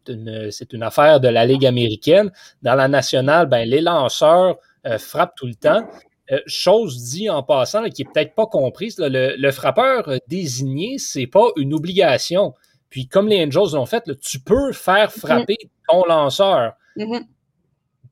[0.08, 2.32] une, une affaire de la Ligue américaine.
[2.62, 5.86] Dans la nationale, ben, les lanceurs euh, frappent tout le temps.
[6.31, 11.47] Euh, chose dit en passant, qui est peut-être pas comprise, le, frappeur désigné, c'est pas
[11.57, 12.53] une obligation.
[12.89, 15.19] Puis comme les Angels l'ont fait, tu peux faire mhm.
[15.19, 15.57] frapper
[15.89, 16.73] ton lanceur.
[16.95, 17.25] Mhm.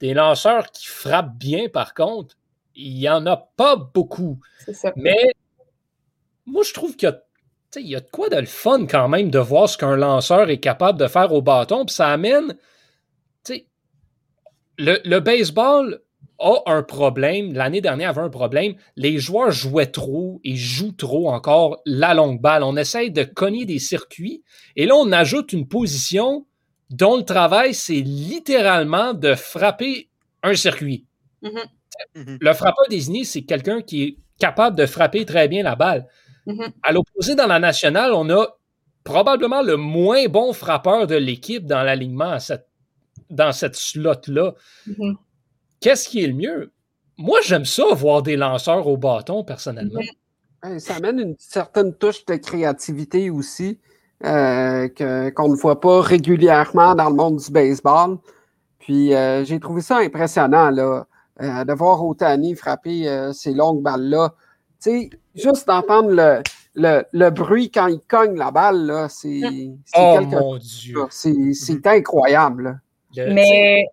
[0.02, 2.36] Des lanceurs qui frappent bien, par contre,
[2.76, 4.40] il y en a pas beaucoup.
[4.98, 5.34] Mais
[6.46, 7.14] moi, je trouve qu'il
[7.78, 10.60] y a de quoi de le fun quand même de voir ce qu'un lanceur est
[10.60, 11.86] capable de faire au bâton.
[11.86, 12.58] Puis ça amène.
[14.78, 16.02] Le, le baseball
[16.42, 17.54] a un problème.
[17.54, 18.74] L'année dernière avait un problème.
[18.96, 22.64] Les joueurs jouaient trop et jouent trop encore la longue balle.
[22.64, 24.44] On essaye de cogner des circuits
[24.76, 26.46] et là, on ajoute une position
[26.90, 30.10] dont le travail, c'est littéralement de frapper
[30.44, 31.06] un circuit.
[31.42, 31.52] Mhm.
[32.16, 32.38] Mhm.
[32.42, 36.08] Le frappeur désigné, c'est quelqu'un qui est capable de frapper très bien la balle.
[36.48, 36.72] Mhm.
[36.84, 38.48] À l'opposé, dans la nationale, on a
[39.04, 42.68] probablement le moins bon frappeur de l'équipe dans l'alignement à cette-
[43.30, 44.54] dans cette slot-là.
[45.82, 46.72] Qu'est-ce qui est le mieux?
[47.18, 50.00] Moi, j'aime ça, voir des lanceurs au bâton, personnellement.
[50.64, 53.80] Ouais, ça amène une certaine touche de créativité aussi
[54.24, 58.18] euh, que- qu'on ne voit pas régulièrement dans le monde du baseball.
[58.80, 61.08] Puis euh, j'ai trouvé ça impressionnant là,
[61.42, 64.36] euh, de voir Otani frapper euh, ces longues balles-là.
[64.84, 66.44] Tu sais, juste d'entendre le,
[66.76, 69.40] le, le bruit quand il cogne la balle, là, c'est
[69.86, 70.94] c'est Oh quelque mon Dieu!
[70.96, 71.08] chose.
[71.12, 72.80] C'est c'est incroyable.
[73.16, 73.24] là.
[73.34, 73.86] Mais.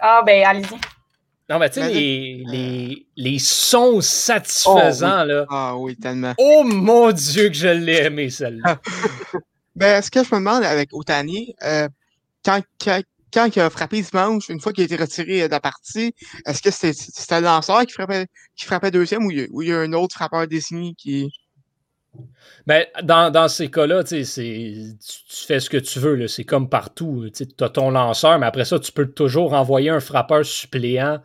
[0.00, 0.76] Ah, ben, allez-y.
[1.50, 5.44] Non, mais tu sais, les, les, les sons satisfaisants, là.
[5.50, 6.34] Ah oui, tellement.
[6.38, 8.80] Oh mon Dieu, que je l'ai aimé, celle-là.
[9.74, 11.88] Ben, ce que je me demande avec Otani, euh,
[12.44, 13.00] quand, quand,
[13.32, 16.60] quand il a frappé dimanche, une fois qu'il a été retiré de la partie, est-ce
[16.60, 19.62] que c'était c'était le lanceur qui frappait, qui frappait deuxième ou il y a, ou
[19.62, 21.30] il y a un autre frappeur désigné qui.
[22.66, 26.14] Ben, dans, dans ces cas-là, tu, tu fais ce que tu veux.
[26.14, 26.28] là.
[26.28, 27.28] C'est comme partout.
[27.34, 31.20] Tu as ton lanceur, mais après ça, tu peux toujours envoyer un frappeur suppléant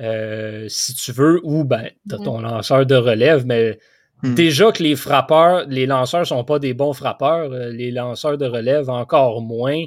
[0.00, 2.24] euh, si tu veux, ou ben, tu as Mhm.
[2.24, 3.78] ton lanceur de relève, mais
[4.22, 4.34] Mhm.
[4.34, 8.46] déjà que les frappeurs, les lanceurs sont pas des bons frappeurs, euh, les lanceurs de
[8.46, 9.82] relève encore moins.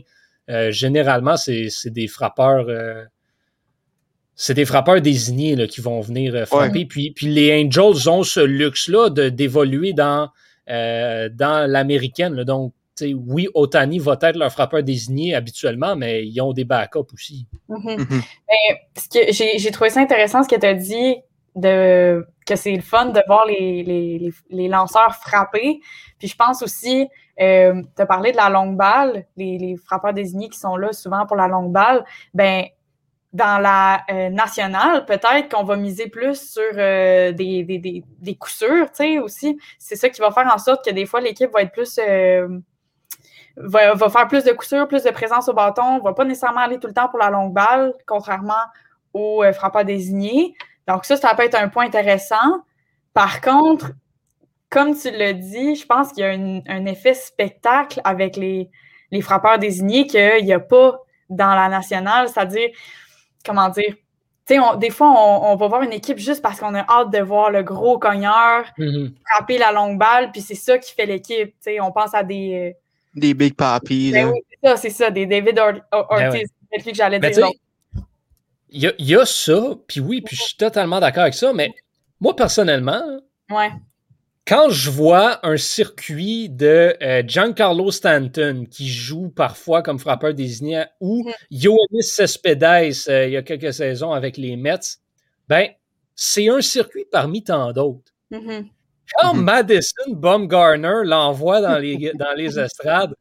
[0.50, 2.66] Euh, généralement, c'est c'est des frappeurs.
[2.68, 3.06] euh,
[4.44, 6.86] c'est des frappeurs désignés là, qui vont venir euh, frapper.
[6.86, 10.30] Puis, puis les Angels ont ce luxe-là de- d'évoluer dans,
[10.68, 12.34] euh, dans l'américaine.
[12.34, 12.44] là.
[12.44, 16.66] Donc, tu sais, oui, Otani va être leur frappeur désigné habituellement, mais ils ont des
[16.66, 17.46] backups aussi.
[17.70, 17.98] Mhm.
[18.00, 18.22] Mhm.
[18.50, 21.18] Mais ce que j'ai j'ai trouvé ça intéressant ce que tu as dit
[21.56, 25.80] de que c'est le fun de voir les, les, les, les lanceurs frapper.
[26.18, 27.08] Puis je pense aussi,
[27.40, 30.92] euh, tu as parlé de la longue balle, les, les frappeurs désignés qui sont là
[30.94, 32.04] souvent pour la longue balle.
[32.34, 32.66] Ben,
[33.34, 38.36] dans la euh, nationale, peut-être qu'on va miser plus sur euh, des, des, des, des
[38.36, 39.58] coups tu sais, aussi.
[39.80, 41.98] C'est ça qui va faire en sorte que des fois, l'équipe va être plus.
[42.00, 42.60] euh,
[43.56, 46.62] va, va faire plus de coups sûrs, plus de présence au bâton, va pas nécessairement
[46.62, 48.54] aller tout le temps pour la longue balle, contrairement
[49.14, 50.56] aux euh, frappeurs désignés.
[50.88, 52.64] Donc, ça, ça peut être un point intéressant.
[53.14, 53.92] Par contre,
[54.70, 58.70] comme tu l'as dit, je pense qu'il y a un effet spectacle avec les,
[59.12, 62.30] les frappeurs désignés qu'il n'y a pas dans la nationale.
[62.30, 62.70] C'est-à-dire,
[63.46, 63.94] comment dire,
[64.48, 66.82] tu sais, on- des fois, on, on va voir une équipe juste parce qu'on a
[66.90, 69.14] hâte de voir le gros cogneur Mhm.
[69.30, 71.50] frapper la longue balle, puis c'est ça qui fait l'équipe.
[71.50, 72.74] Tu sais, on pense à des.
[72.76, 72.78] euh,
[73.16, 74.12] Des Big Papi.
[74.12, 74.32] ben là.
[74.32, 76.42] oui, c'est ça, c'est ça, des David Or- Or- Ben Ortiz.
[76.44, 76.48] oui.
[76.72, 77.48] C'est celui que j'allais Mais dire.
[78.70, 81.70] il y y a ça, puis oui, puis je suis totalement d'accord avec ça, mais
[82.20, 83.02] moi, personnellement,
[83.50, 83.70] Ouais.
[84.52, 90.84] Quand je vois un circuit de euh, Giancarlo Stanton qui joue parfois comme frappeur désigné
[91.00, 91.26] ou.
[91.50, 94.98] Yoannis Cespedes euh, il y a quelques saisons avec les Mets,
[95.48, 95.70] ben
[96.16, 98.12] c'est un circuit parmi tant d'autres.
[98.30, 98.68] Mhm.
[99.16, 99.42] Quand Mhm.
[99.42, 103.16] Madison Bumgarner l'envoie dans les, dans les estrades,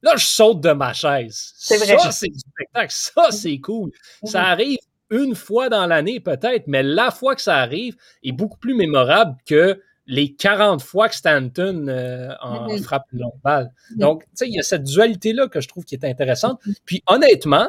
[0.00, 1.54] là, je saute de ma chaise.
[1.56, 1.98] C'est vrai.
[1.98, 2.94] Ça, c'est du spectacle.
[2.94, 3.90] Ça, c'est cool.
[4.22, 4.78] Ça arrive
[5.10, 9.36] une fois dans l'année, peut-être, mais la fois que ça arrive est beaucoup plus mémorable
[9.44, 9.80] que
[10.10, 12.82] les 40 fois que Stanton euh, en Mhm.
[12.82, 13.70] frappe une longue balle.
[13.92, 13.98] Mhm.
[13.98, 16.60] Donc, tu sais, il y a cette dualité-là que je trouve qui est intéressante.
[16.84, 17.68] Puis, honnêtement,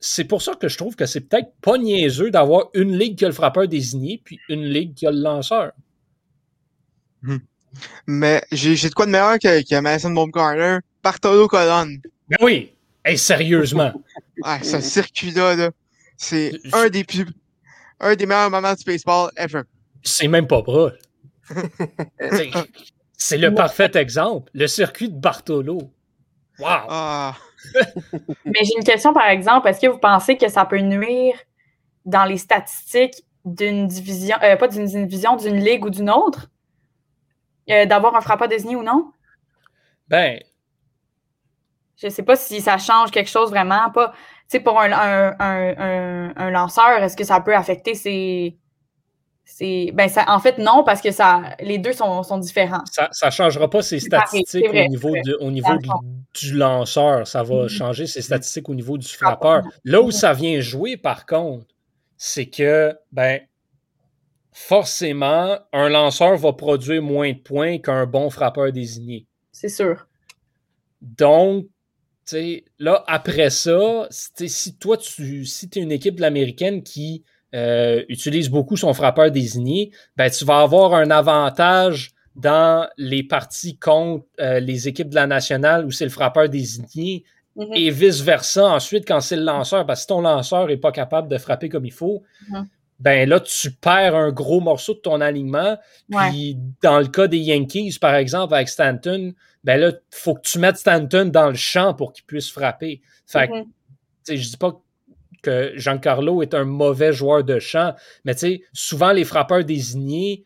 [0.00, 3.24] c'est pour ça que je trouve que c'est peut-être pas niaiseux d'avoir une ligue qui
[3.24, 5.72] a le frappeur désigné, puis une ligue qui a le lanceur.
[8.06, 10.78] Mais j'ai de quoi de meilleur que, que Madison Bumgarner.
[11.02, 11.96] Bartolo Colon.
[12.28, 12.72] Ben oui!
[13.04, 13.92] Hey, sérieusement!
[14.44, 15.70] Ouais, ce circuit-là, là,
[16.16, 17.26] c'est Je- un des plus.
[18.00, 19.60] Un des meilleurs moments du baseball ever.
[20.02, 20.94] c'est même pas proche.
[23.18, 24.50] C'est- le parfait exemple.
[24.54, 25.78] Le circuit de Bartolo.
[26.58, 26.66] Wow!
[26.88, 27.36] Ah.
[28.44, 29.68] Mais j'ai une question, par exemple.
[29.68, 31.34] Est-ce que vous pensez que ça peut nuire
[32.04, 36.50] dans les statistiques d'une division, euh, pas d'une division, d'une ligue ou d'une autre,
[37.70, 39.12] euh, d'avoir un frappeur désigné ou non?
[40.08, 40.40] Ben,
[41.96, 43.90] Je sais pas si ça change quelque chose vraiment.
[43.90, 44.16] Pas, tu
[44.48, 48.56] sais, pour un, un, un, un, un lanceur, est-ce que ça peut affecter ses.
[49.92, 52.82] Ben, ça, en fait, non, parce que ça, les deux sont, sont différents.
[52.90, 55.76] ça ne changera pas ses statistiques vrai, au niveau, de- au niveau
[56.34, 57.26] du, lanceur.
[57.26, 57.68] Ça va Mhm.
[57.68, 59.62] changer ses statistiques au niveau du frappeur.
[59.84, 60.12] Là où Mhm.
[60.12, 61.66] ça vient jouer, par contre,
[62.16, 63.40] c'est que, ben,
[64.52, 69.26] forcément, un lanceur va produire moins de points qu'un bon frappeur désigné.
[69.50, 70.06] C'est sûr.
[71.00, 76.82] Donc, tu sais, là, après ça, si toi, tu si es une équipe de l'américaine
[76.82, 83.22] qui euh, utilise beaucoup son frappeur désigné, ben, tu vas avoir un avantage dans les
[83.22, 87.72] parties contre euh, les équipes de la nationale où c'est le frappeur désigné Mhm.
[87.74, 89.84] et vice-versa ensuite quand c'est le lanceur.
[89.84, 92.66] Parce que si ton lanceur n'est pas capable de frapper comme il faut, Mhm.
[92.98, 95.76] ben là, tu perds un gros morceau de ton alignement.
[96.10, 96.30] Ouais.
[96.30, 99.34] Puis dans le cas des Yankees, par exemple, avec Stanton,
[99.64, 103.02] ben là, il faut que tu mettes Stanton dans le champ pour qu'il puisse frapper.
[103.26, 103.64] Fait Mhm.
[104.28, 104.78] je dis pas que
[105.76, 110.44] Giancarlo est un mauvais joueur de champ, mais tu sais, souvent les frappeurs désignés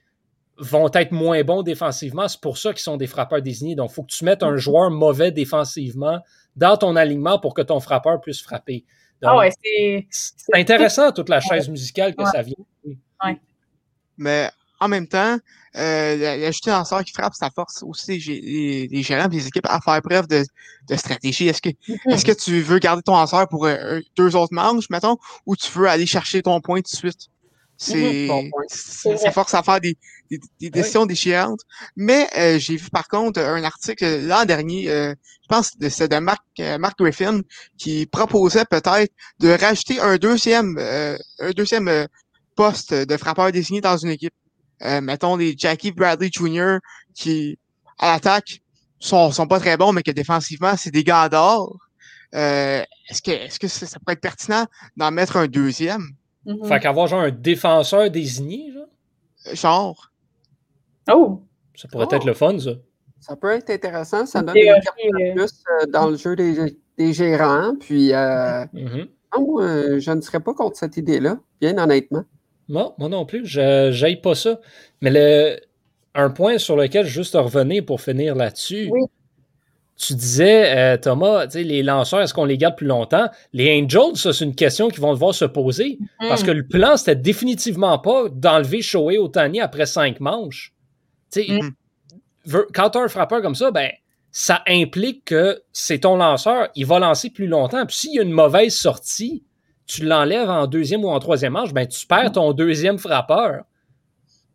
[0.59, 2.29] vont être moins bons défensivement.
[2.29, 3.75] C'est pour ça qu'ils sont des frappeurs désignés.
[3.75, 6.21] Donc, il faut que tu mettes un joueur mauvais défensivement
[6.57, 8.85] dans ton alignement pour que ton frappeur puisse frapper.
[9.21, 10.07] Donc, Ah ouais, c'est.
[10.11, 12.31] c'est intéressant toute la chaise musicale que Ouais.
[12.31, 12.55] ça vient.
[14.19, 15.39] Mais en même temps,
[15.77, 19.47] euh, la- l'ajouter lanceur qui frappe, ça force aussi les, les, les gérants et les
[19.47, 20.45] équipes à faire preuve de,
[20.89, 21.49] de stratégie.
[21.49, 21.71] Est-ce que,
[22.11, 25.71] est-ce que tu veux garder ton lanceur pour euh, deux autres manches, mettons, ou tu
[25.73, 27.29] veux aller chercher ton point tout de suite?
[27.79, 28.62] C'est, point.
[28.69, 29.99] c'est- ça force à faire des,
[30.31, 31.61] des, des décisions déchirantes.
[31.95, 36.09] Mais euh, j'ai vu par contre un article l'an dernier, euh, je pense que c'est
[36.09, 37.43] de Mark, euh, Mark Griffin,
[37.77, 42.07] qui proposait peut-être de rajouter un deuxième, euh, un deuxième
[42.55, 44.33] poste de frappeur désigné dans une équipe.
[44.83, 46.79] Euh, mettons les Jackie Bradley Jr.
[47.15, 47.59] qui,
[47.99, 48.61] à l'attaque,
[48.99, 51.79] sont, sont pas très bons, mais que défensivement, c'est des gars d'or.
[52.35, 56.03] Euh, est-ce que, est-ce que ça, ça pourrait être pertinent d'en mettre un deuxième?
[56.45, 56.65] Mhm.
[56.67, 58.87] Fait qu'avoir genre un défenseur désigné, genre,
[59.47, 60.12] Euh, Genre,
[61.12, 61.43] Oh!
[61.77, 62.15] ça pourrait Oh.
[62.15, 62.71] être le fun, ça.
[63.21, 65.35] Ça peut être intéressant, ça donne une théorie, carte de euh.
[65.35, 67.75] plus euh, dans le jeu des, des gérants.
[67.79, 69.09] Puis, euh, Mhm.
[69.37, 72.25] non, moi, je ne serais pas contre cette idée-là, bien honnêtement.
[72.68, 74.61] Non, moi non plus, je j'aille pas ça.
[75.00, 75.61] Mais le,
[76.14, 78.88] un point sur lequel juste revenir pour finir là-dessus.
[78.90, 79.02] Oui.
[79.98, 83.31] Tu disais, euh, Thomas, les lanceurs, est-ce qu'on les garde plus longtemps?
[83.55, 85.98] Les Angels, ça, c'est une question qu'ils vont devoir se poser.
[86.18, 86.46] Parce Mm.
[86.46, 90.74] que le plan, c'était définitivement pas d'enlever Shohei Otani après cinq manches.
[91.35, 91.70] Mm.
[92.44, 93.90] veux- quand tu as un frappeur comme ça, ben,
[94.33, 97.87] ça implique que c'est ton lanceur, il va lancer plus longtemps.
[97.87, 99.44] Puis s'il y a une mauvaise sortie,
[99.87, 103.64] tu l'enlèves en deuxième ou en troisième manche, ben, tu perds ton deuxième frappeur.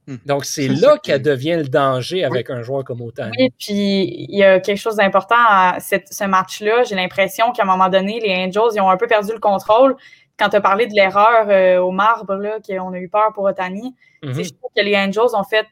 [0.08, 0.16] Mm.
[0.26, 3.32] Donc, c'est là qu'elle devient le danger avec un joueur comme Otani.
[3.40, 6.84] Oui, puis il y a quelque chose d'important à cette- ce match-là.
[6.84, 9.96] J'ai l'impression qu'à un moment donné, les Angels, ils ont un peu perdu le contrôle.
[10.38, 13.44] Quand tu as parlé de l'erreur euh, au marbre, là, qu'on a eu peur pour
[13.44, 14.34] Otani, Mhm.
[14.44, 15.66] je trouve que les Angels ont fait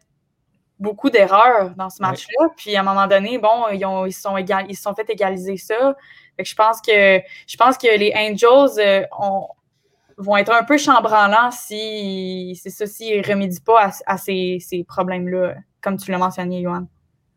[0.80, 2.48] beaucoup d'erreurs dans ce match-là.
[2.56, 4.94] Puis à un moment donné, bon, ils, ont, ils, se sont égal- ils se sont
[4.96, 5.96] fait égaliser ça.
[6.38, 9.48] Fait que je pense que je pense que les Angels euh, ont-
[10.18, 14.58] vont être un peu chambranlants si c'est ça, s'ils ne remédient pas à, à ces,
[14.60, 16.88] ces problèmes-là, comme tu l'as mentionné, Johan.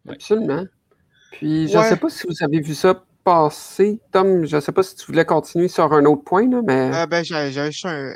[0.08, 0.64] Absolument.
[1.32, 1.88] Puis, je ne Ouais.
[1.88, 4.00] sais pas si vous avez vu ça passer.
[4.10, 6.94] Tom, je ne sais pas si tu voulais continuer sur un autre point, là, mais.
[6.94, 8.12] euh, ben, juste un,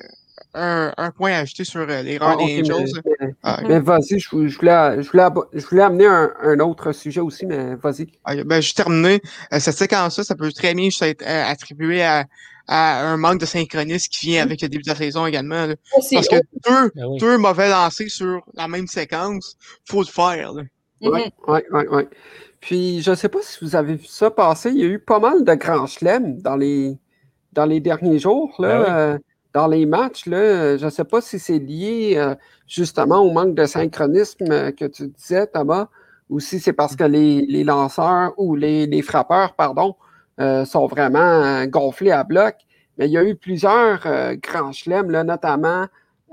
[0.57, 2.87] un, un point à ajouter sur euh, l'erreur Ah, des Angels.
[3.05, 6.33] mais, mais- Ah, mais vas-y, je, vou- je voulais, je, voulais, je voulais amener un,
[6.42, 8.07] un autre sujet aussi, mais vas-y.
[8.25, 9.21] Ah, ben, juste terminé.
[9.53, 12.25] Euh, cette séquence-là, ça peut très bien juste être euh, attribué à,
[12.69, 15.66] à un manque de synchronisme qui vient avec le début de la saison également.
[15.66, 15.75] là.
[15.92, 17.19] Parce que deux, Ben oui.
[17.19, 19.57] deux mauvais lancers sur la même séquence,
[19.88, 20.53] faut le faire.
[20.55, 20.62] là.
[21.03, 22.03] Oui, oui, oui, oui.
[22.61, 24.71] Puis, je ne sais pas si vous avez vu ça passer.
[24.71, 26.97] Il y a eu pas mal de grands chelems dans les,
[27.53, 29.21] dans les derniers jours, là, Ben oui.
[29.57, 30.27] Euh, dans les matchs.
[30.27, 32.35] Là, je ne sais pas si c'est lié euh,
[32.66, 35.88] justement au manque de synchronisme euh, que tu disais, Thomas,
[36.31, 39.97] ou si c'est parce que les, les lanceurs ou les, les frappeurs, pardon,
[40.40, 42.57] euh, sont vraiment euh, gonflés à bloc.
[42.99, 45.87] Mais il y a eu plusieurs euh, grands chelems, là, notamment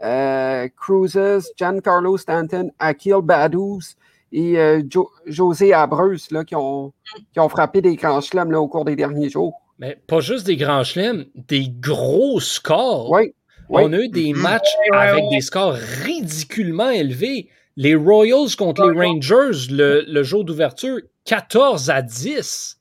[0.04, 3.96] euh, Cruises, Giancarlo Stanton, Akil Badous
[4.32, 6.94] et euh, Jo- José Abreus là, qui, ont,
[7.34, 9.63] qui ont frappé des grands chelems au cours des derniers jours.
[9.84, 13.12] Mais pas juste des grands chelems, des gros scores.
[13.12, 13.34] Oui,
[13.68, 13.82] oui.
[13.86, 14.40] On a eu des Mhm.
[14.40, 17.50] matchs avec des scores ridiculement élevés.
[17.76, 22.80] Les Royals contre les Rangers, le, le jour d'ouverture, 14 à 10.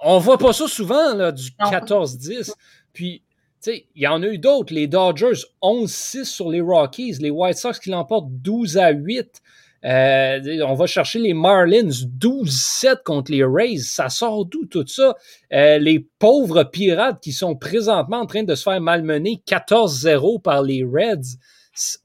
[0.00, 1.70] On voit pas ça souvent, là, du Non.
[1.70, 2.52] 14-10.
[2.92, 3.22] Puis,
[3.62, 4.74] tu sais, il y en a eu d'autres.
[4.74, 7.12] Les Dodgers, 11-6 sur les Rockies.
[7.20, 9.40] Les White Sox qui l'emportent 12 à 8.
[9.86, 13.78] Euh, on va chercher les Marlins 12-7 contre les Rays.
[13.78, 15.14] Ça sort d'où tout ça?
[15.52, 20.62] Euh, les pauvres pirates qui sont présentement en train de se faire malmener 14-0 par
[20.62, 21.38] les Reds.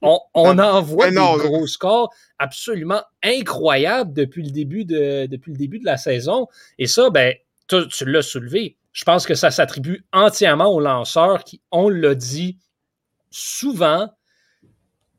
[0.02, 5.26] On, on en voit mais non, des gros scores absolument incroyables depuis le début de,
[5.26, 6.48] depuis le début de la saison.
[6.78, 7.34] Et ça, ben,
[7.68, 8.78] tu, tu l'as soulevé.
[8.92, 12.58] Je pense que ça s'attribue entièrement aux lanceurs qui, on l'a dit
[13.32, 14.10] souvent,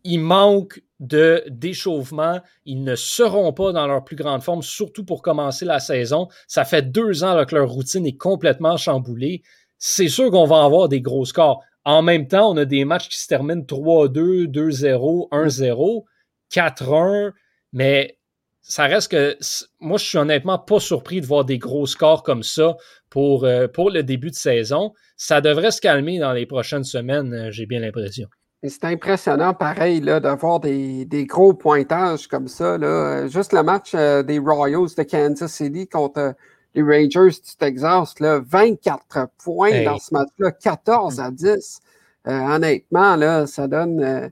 [0.05, 2.41] il manque de d'échauffement.
[2.65, 6.29] Ils ne seront pas dans leur plus grande forme, surtout pour commencer la saison.
[6.47, 9.43] Ça fait deux ans là, que leur routine est complètement chamboulée.
[9.79, 11.63] C'est sûr qu'on va avoir des gros scores.
[11.85, 16.05] En même temps, on a des matchs qui se terminent 3-2, 2-0, 1-0,
[16.53, 17.33] 4-1,
[17.73, 18.19] mais
[18.61, 19.37] ça reste que
[19.81, 22.77] moi, je suis honnêtement pas surpris de voir des gros scores comme ça
[23.11, 24.93] pour, euh, pour le début de saison.
[25.17, 28.29] Ça devrait se calmer dans les prochaines semaines, euh, j'ai bien l'impression.
[28.65, 32.79] C'est impressionnant, pareil, là, d'avoir des, des, gros pointages comme ça.
[32.79, 33.27] Là.
[33.27, 36.35] Juste le match euh, des Royals de Kansas City contre
[36.75, 41.81] les Rangers du Texas, là, 24 points dans ce match-là, 14 à 10.
[42.25, 44.31] honnêtement, là, ça donne.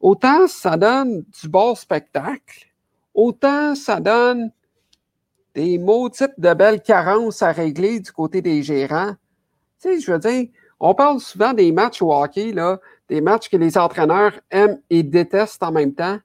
[0.00, 2.66] autant ça donne du bon spectacle,
[3.14, 4.50] autant ça donne
[5.54, 9.14] des maudites de belles carences à régler du côté des gérants.
[9.80, 12.78] Tu sais, je veux dire, on parle souvent des matchs au hockey, là,
[13.08, 16.18] des matchs que les entraîneurs aiment et détestent en même temps.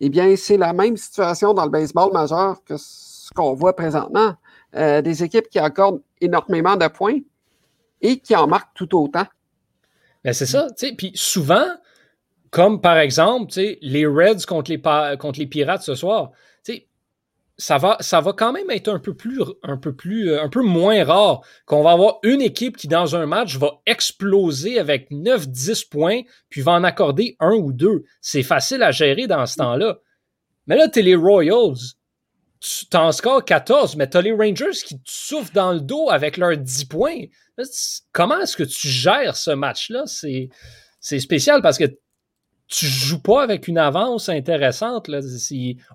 [0.00, 4.34] Eh bien, c'est la même situation dans le baseball majeur que ce qu'on voit présentement.
[4.76, 7.20] Euh, des équipes qui accordent énormément de points
[8.02, 9.24] et qui en marquent tout autant.
[10.24, 10.94] Ben c'est ça, tu sais.
[10.94, 11.66] Puis souvent,
[12.50, 14.80] comme par exemple, les Reds contre les,
[15.16, 16.32] contre les Pirates ce soir.
[17.56, 20.48] Ça va, ça va quand même être un peu plus, un peu plus, euh, un
[20.48, 25.10] peu moins rare qu'on va avoir une équipe qui, dans un match, va exploser avec
[25.12, 28.04] 9-10 points, puis va en accorder un ou deux.
[28.20, 29.98] C'est facile à gérer dans ce temps-là.
[30.66, 31.94] Mais là, t'es les Royals.
[32.60, 36.38] Tu t'en scores 14, mais t'as les Rangers qui te souffrent dans le dos avec
[36.38, 37.20] leurs 10 points.
[38.12, 40.04] Comment est-ce que tu gères ce match-là?
[40.06, 40.48] C'est,
[40.98, 41.84] c'est spécial parce que
[42.74, 45.06] tu joues pas avec une avance intéressante.
[45.06, 45.20] Là.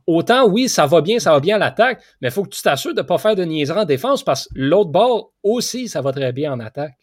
[0.07, 2.61] Autant, oui, ça va bien, ça va bien à l'attaque, mais il faut que tu
[2.61, 6.01] t'assures de ne pas faire de niaiserie en défense parce que l'autre bord aussi, ça
[6.01, 6.97] va très bien en attaque.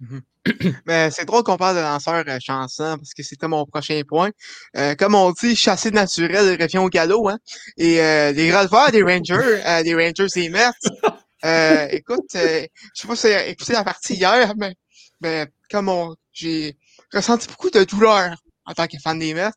[0.00, 0.20] Mm-hmm.
[0.86, 4.30] Mais c'est drôle qu'on parle de lanceur euh, chanceux parce que c'était mon prochain point.
[4.76, 7.28] Euh, comme on dit, chasser naturel revient au galop.
[7.28, 7.38] Hein?
[7.76, 13.26] Et euh, les releveurs des Rangers, des Rangers et Mets, écoute, je sais pas si
[13.26, 14.74] écouté la partie hier, mais,
[15.20, 16.76] mais comme on, j'ai
[17.12, 18.36] ressenti beaucoup de douleur
[18.70, 19.50] en tant que fan des Mets.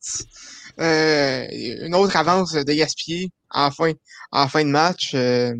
[0.80, 1.46] Euh,
[1.86, 3.94] une autre avance de gaspiller en fin,
[4.32, 5.12] en fin de match.
[5.14, 5.54] Euh,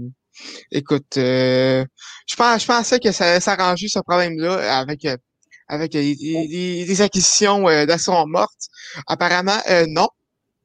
[0.72, 1.86] écoute, euh,
[2.28, 5.08] je, pense, je pensais que ça allait s'arranger ce problème-là avec
[5.68, 8.68] avec des, acquisitions d'assurance mortes.
[9.08, 10.10] Apparemment, non.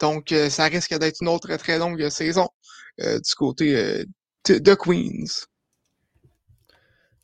[0.01, 2.49] Donc, ça risque d'être une autre très longue saison
[2.99, 4.05] du côté
[4.49, 5.47] de Queens.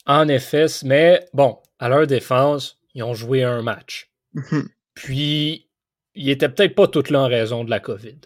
[0.07, 4.11] En effet, mais bon, à leur défense, ils ont joué un match.
[4.35, 4.69] Mm-hmm.
[4.95, 5.69] Puis,
[6.15, 8.19] il était peut-être pas tout là en raison de la COVID.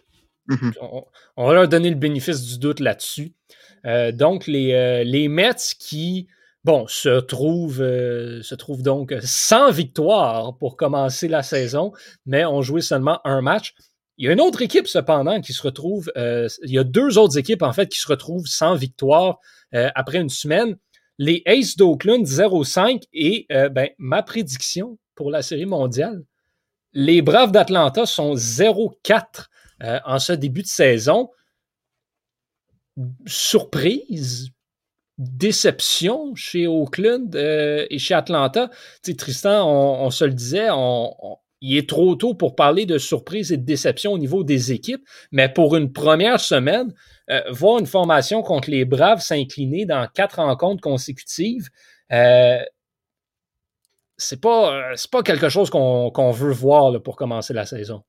[0.48, 1.04] Mm-hmm.
[1.36, 3.34] on, va leur donner le bénéfice du doute là-dessus.
[3.86, 6.26] Euh, donc, les, euh, les Mets qui,
[6.64, 11.92] bon, se trouvent, euh, se trouvent donc sans victoire pour commencer la saison,
[12.26, 13.74] mais ont joué seulement un match.
[14.16, 17.38] Il y a une autre équipe, cependant, qui se retrouve, il y a deux autres
[17.38, 19.38] équipes, en fait, qui se retrouvent sans victoire
[19.72, 20.76] après une semaine.
[21.18, 26.24] Les Aces d'Oakland 0-5 et ben, ma prédiction pour la série mondiale,
[26.92, 29.46] les Braves d'Atlanta sont 0-4
[29.82, 31.30] euh, en ce début de saison.
[33.26, 34.50] Surprise,
[35.18, 38.70] déception chez Oakland euh, et chez Atlanta.
[39.04, 40.68] Tu Tristan, on, se le disait,
[41.60, 45.04] il est trop tôt pour parler de surprise et de déception au niveau des équipes,
[45.30, 46.92] mais pour une première semaine,
[47.30, 51.68] euh, voir une formation contre les Braves s'incliner dans quatre rencontres consécutives,
[54.18, 58.02] c'est pas, euh, pas quelque chose qu'on veut voir pour commencer la saison.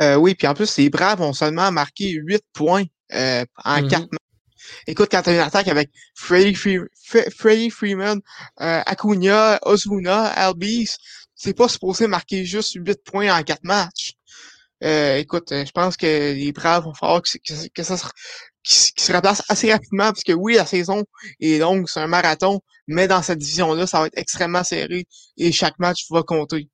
[0.00, 2.84] Euh, oui, puis en plus, les Braves ont seulement marqué 8 points
[3.14, 4.18] euh, en quatre 4
[4.88, 8.20] Écoute, quand tu as une attaque avec Freddie, Freeman,
[8.56, 10.96] Acuna, Ozuna, Albies,
[11.34, 14.14] c'est pas supposé marquer juste 8 points en 4 matchs.
[14.80, 17.96] écoute, je pense que les Braves vont falloir que, que, ça
[18.66, 21.04] qui, se remplace assez rapidement, parce que oui, la saison
[21.40, 25.06] est longue, c'est un marathon, mais dans cette division-là, ça va être extrêmement serré
[25.36, 26.68] et chaque match va compter.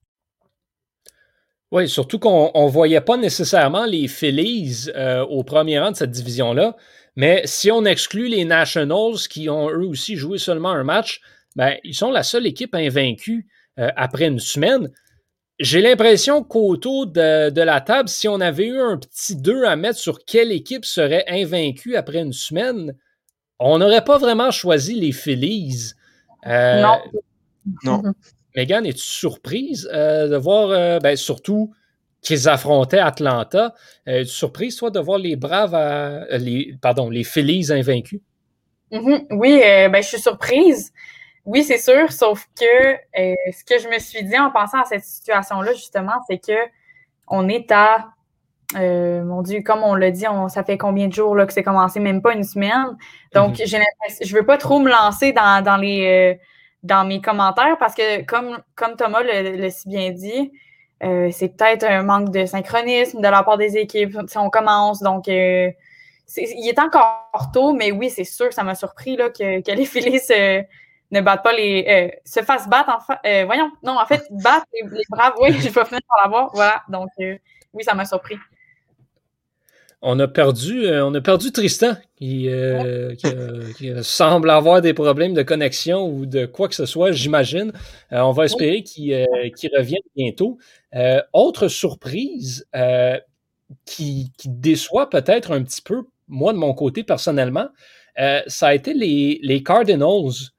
[1.70, 6.10] Oui, surtout qu'on ne voyait pas nécessairement les Phillies euh, au premier rang de cette
[6.10, 6.76] division-là,
[7.16, 11.20] mais si on exclut les Nationals qui ont eux aussi joué seulement un match,
[11.56, 13.46] ben, ils sont la seule équipe invaincue
[13.78, 14.90] euh, après une semaine.
[15.62, 19.76] J'ai l'impression qu'autour de, de, la table, si on avait eu un petit 2 à
[19.76, 22.96] mettre sur quelle équipe serait invaincue après une semaine,
[23.60, 25.92] on n'aurait pas vraiment choisi les Phillies.
[26.48, 26.98] Euh, non.
[27.84, 28.02] Non.
[28.56, 31.72] Megan, es-tu surprise euh, de voir, euh, ben, surtout
[32.22, 33.72] qu'ils affrontaient Atlanta?
[34.04, 38.20] es-tu surprise, toi, de voir les Braves, les, pardon, les Phillies invaincus?
[38.90, 39.26] Mm-hmm.
[39.30, 40.92] Oui, ben, je suis surprise.
[41.44, 44.84] Oui, c'est sûr, sauf que euh, ce que je me suis dit en pensant à
[44.84, 46.52] cette situation-là, justement, c'est que
[47.26, 48.10] on est à
[48.76, 51.52] euh, mon Dieu, comme on l'a dit, on, ça fait combien de jours là, que
[51.52, 52.00] c'est commencé?
[52.00, 52.96] Même pas une semaine.
[53.34, 53.66] Donc, mhm.
[54.22, 56.38] je veux pas trop me lancer dans, les,
[56.82, 60.52] dans mes commentaires parce que, comme, comme Thomas l'a si bien dit,
[61.02, 64.16] euh, c'est peut-être un manque de synchronisme de la part des équipes.
[64.28, 65.70] Si on commence, donc euh,
[66.36, 69.72] il est encore tôt, mais oui, c'est sûr que ça m'a surpris là, que, que
[69.72, 70.20] les Phillies
[71.12, 71.84] ne battent pas les.
[71.88, 73.16] Euh, se fassent battre, enfin.
[73.44, 75.34] voyons, non, en fait, battre les, les Braves.
[75.40, 76.50] Oui, je vais finir par l'avoir.
[76.54, 78.36] Voilà, donc oui, ça m'a surpris.
[80.04, 82.48] On a perdu, on a perdu Tristan, qui,
[83.76, 87.72] qui, semble avoir des problèmes de connexion ou de quoi que ce soit, j'imagine.
[88.10, 89.14] on va espérer qu'il
[89.76, 90.58] revienne bientôt.
[91.32, 92.66] autre surprise,
[93.84, 97.68] qui, déçoit peut-être un petit peu, moi de mon côté personnellement,
[98.18, 100.51] euh, ça a été les, les, Cardinals.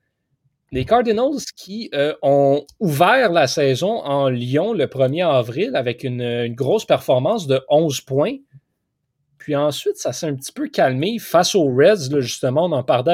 [0.74, 6.52] Les Cardinals qui euh, ont ouvert la saison en Lyon le 1er avril avec une,
[6.56, 8.38] grosse performance de 11 points.
[9.38, 12.66] Puis ensuite, ça s'est un petit peu calmé face aux Reds, justement.
[12.66, 13.14] On en parlait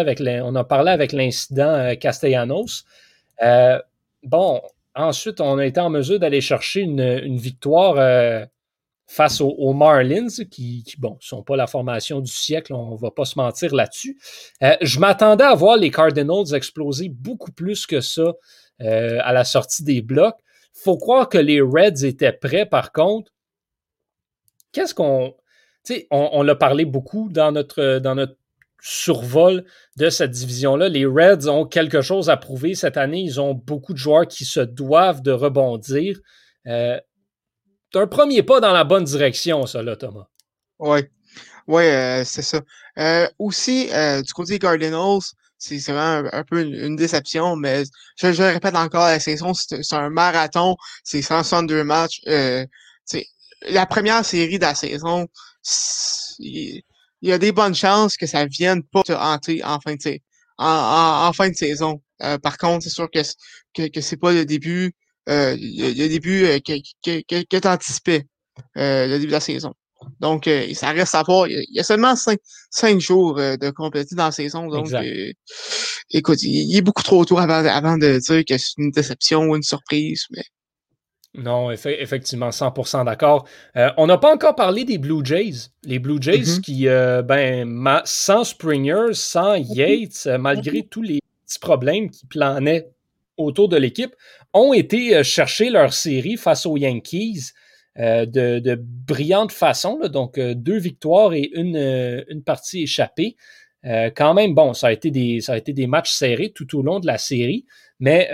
[0.92, 2.86] avec l'incident euh, Castellanos.
[4.24, 4.62] bon,
[4.96, 8.48] ensuite, on a été en mesure d'aller chercher une victoire
[9.10, 13.26] face aux, Marlins, qui, qui, bon, sont pas la formation du siècle, on va pas
[13.26, 14.20] se mentir là-dessus.
[14.62, 18.34] Euh, je m'attendais à voir les Cardinals exploser beaucoup plus que ça
[18.82, 20.38] euh, à la sortie des blocs.
[20.74, 23.32] Faut croire que les Reds étaient prêts, par contre.
[24.74, 25.34] Qu'est-ce qu'on.
[25.84, 28.36] Tu sais, on, on l'a parlé beaucoup dans notre, dans notre
[28.80, 29.66] survol
[29.98, 30.88] de cette division-là.
[30.88, 33.22] Les Reds ont quelque chose à prouver cette année.
[33.22, 36.20] Ils ont beaucoup de joueurs qui se doivent de rebondir.
[36.68, 37.00] Euh,
[37.96, 40.28] un premier pas dans la bonne direction, ça, là, Thomas.
[40.80, 41.02] Oui.
[41.70, 42.62] Oui, euh, c'est ça.
[42.98, 45.20] Euh, aussi, euh, du côté Cardinals,
[45.60, 47.84] c'est vraiment un, peu une, déception, mais
[48.18, 52.22] je, répète encore, la saison, c'est un marathon, c'est 162 matchs.
[53.70, 55.28] la première série de la saison,
[56.40, 56.82] il
[57.22, 60.20] y a des bonnes chances que ça vienne pas te hanter en fin de,
[60.58, 62.02] en, en, fin de saison.
[62.42, 63.20] par contre, c'est sûr que,
[63.76, 64.96] que, que c'est pas le début
[65.30, 66.74] euh, le, début euh, que,
[67.06, 68.26] que, que, que tu anticipais,
[68.78, 69.74] euh, le début de la saison.
[70.22, 71.48] Donc, ça reste à voir.
[71.48, 72.40] Il y a seulement cinq,
[72.72, 74.68] cinq jours de compléter dans la saison.
[74.68, 74.90] Donc,
[76.10, 79.58] écoute, il, est beaucoup trop tôt avant, avant de dire que c'est une déception ou
[79.58, 80.24] une surprise.
[80.32, 80.44] Mais...
[81.36, 83.46] Non, effectivement, 100% d'accord.
[83.98, 85.68] on n'a pas encore parlé des Blue Jays.
[85.84, 86.62] Les Blue Jays mm-hmm.
[86.62, 92.88] qui, ben, sans Springer, sans Yates, malgré tous les petits problèmes qui planaient
[93.40, 94.16] autour de l'équipe,
[94.54, 97.52] ont été euh, chercher leur série face aux Yankees
[97.98, 100.00] euh, de, de, brillante façon.
[100.08, 101.78] donc, euh, deux victoires et une,
[102.30, 103.36] une partie échappée.
[103.84, 106.82] quand même, bon, ça a, été des, ça a été des matchs serrés tout au
[106.82, 107.66] long de la série,
[108.00, 108.30] mais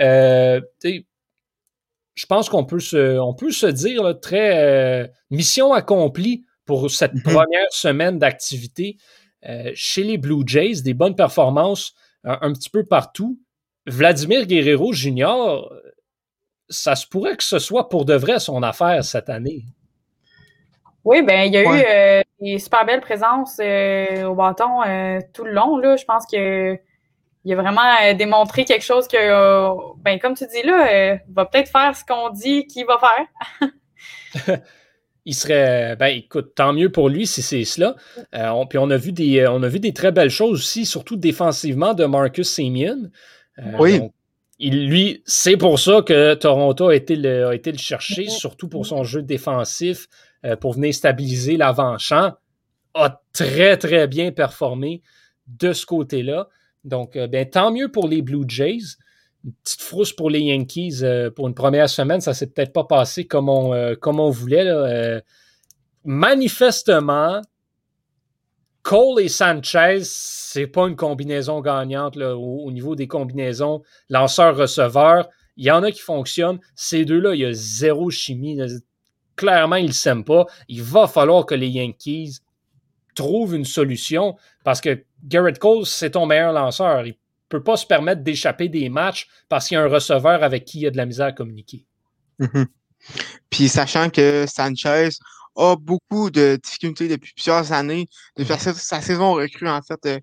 [2.14, 7.22] je pense qu'on peut se, on peut se dire très mission accomplie pour cette mm-hmm.
[7.22, 8.96] première semaine d'activité
[9.74, 11.94] chez les Blue Jays, des bonnes performances
[12.24, 13.38] un petit peu partout.
[13.86, 15.62] Vladimir Guerrero Jr.,
[16.68, 19.64] ça se pourrait que ce soit pour de vrai son affaire cette année.
[21.04, 25.20] Oui, ben il y a eu euh, des super belles présences euh, au bâton euh,
[25.32, 25.76] tout le long.
[25.76, 25.96] Là.
[25.96, 26.76] Je pense que
[27.44, 31.94] il a vraiment démontré quelque chose que, ben, comme tu dis là, va peut-être faire
[31.94, 34.60] ce qu'on dit qu'il va faire.
[35.24, 37.94] il serait, ben, écoute, tant mieux pour lui si c'est cela.
[38.68, 41.94] puis on a vu des, on a vu des très belles choses aussi, surtout défensivement
[41.94, 43.10] de Marcus Simeon.
[43.78, 44.00] oui
[44.58, 48.86] lui, c'est pour ça que Toronto a été le, a été le chercher, surtout pour
[48.86, 50.08] son jeu défensif,
[50.44, 52.32] euh, pour venir stabiliser l'avant-champ.
[52.94, 55.02] A très, très bien performé
[55.46, 56.48] de ce côté-là.
[56.84, 58.96] Donc, euh, ben, tant mieux pour les Blue Jays.
[59.44, 62.22] Une petite frousse pour les Yankees euh, pour une première semaine.
[62.22, 65.22] Ça s'est peut-être pas passé comme on, comme on voulait.
[66.04, 67.42] manifestement,
[68.86, 75.28] Cole et Sanchez, c'est pas une combinaison gagnante au, niveau des combinaisons lanceur-receveur.
[75.56, 76.60] Il y en a qui fonctionnent.
[76.76, 78.60] Ces deux-là, il y a zéro chimie.
[79.34, 80.46] Clairement, ils ne s'aiment pas.
[80.68, 82.38] Il va falloir que les Yankees
[83.16, 87.06] trouvent une solution parce que Garrett Cole, c'est ton meilleur lanceur.
[87.06, 87.14] Il ne
[87.48, 90.78] peut pas se permettre d'échapper des matchs parce qu'il y a un receveur avec qui
[90.78, 91.84] il y a de la misère à communiquer.
[92.38, 92.66] Mm-hmm.
[93.50, 95.08] Puis sachant que Sanchez,
[95.56, 100.06] a beaucoup de difficultés depuis plusieurs années de faire sa, saison recrue, en fait.
[100.06, 100.20] Euh,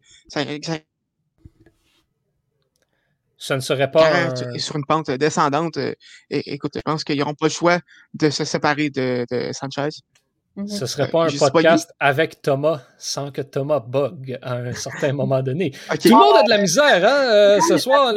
[3.56, 4.34] ne serait pas.
[4.58, 5.78] Sur une pente descendante.
[5.78, 5.94] Euh,
[6.30, 7.80] écoute, je pense qu'ils n'auront pas le choix
[8.14, 9.90] de se séparer de, de Sanchez.
[10.56, 10.68] Mhm.
[10.68, 15.12] Ce ne serait pas un podcast avec Thomas sans que Thomas bug à un certain
[15.14, 15.72] moment donné.
[15.72, 18.14] Tout le monde a de la misère hein, euh, ce soir.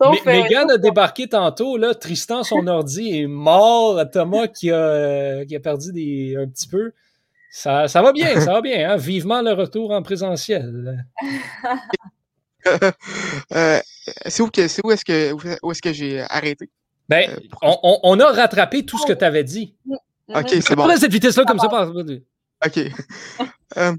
[0.00, 1.76] Sauf, Megan a débarqué tantôt.
[1.76, 4.00] Là, Tristan, son ordi est mort.
[4.12, 6.92] Thomas qui a, euh, qui a perdu des, un petit peu.
[7.50, 8.90] Ça, ça va bien, ça va bien.
[8.90, 8.96] Hein?
[8.96, 11.04] Vivement le retour en présentiel.
[13.52, 13.78] Euh,
[14.26, 16.70] c'est où, que, où est-ce que, où est-ce que j'ai arrêté?
[17.10, 19.74] Ben, Euh, on, on- on a rattrapé tout ce que tu avais dit.
[20.28, 20.86] Ok, c'est bon.
[21.00, 21.68] Cette vitesse-là, comme ça.
[21.68, 21.86] pas-
[22.66, 22.78] OK.
[23.76, 23.92] Euh,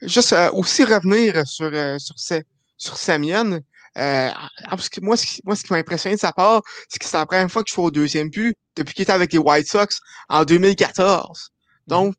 [0.00, 2.40] juste euh, aussi revenir sur, euh, sur, Sa-
[2.78, 3.60] sur Samian.
[3.98, 4.30] Euh,
[4.70, 7.04] parce que moi, ce qui, moi, ce qui m'a impressionné de sa part, c'est que
[7.04, 9.38] c'est la première fois que je fais au deuxième but depuis qu'il était avec les
[9.38, 11.50] White Sox en 2014.
[11.86, 12.14] Donc,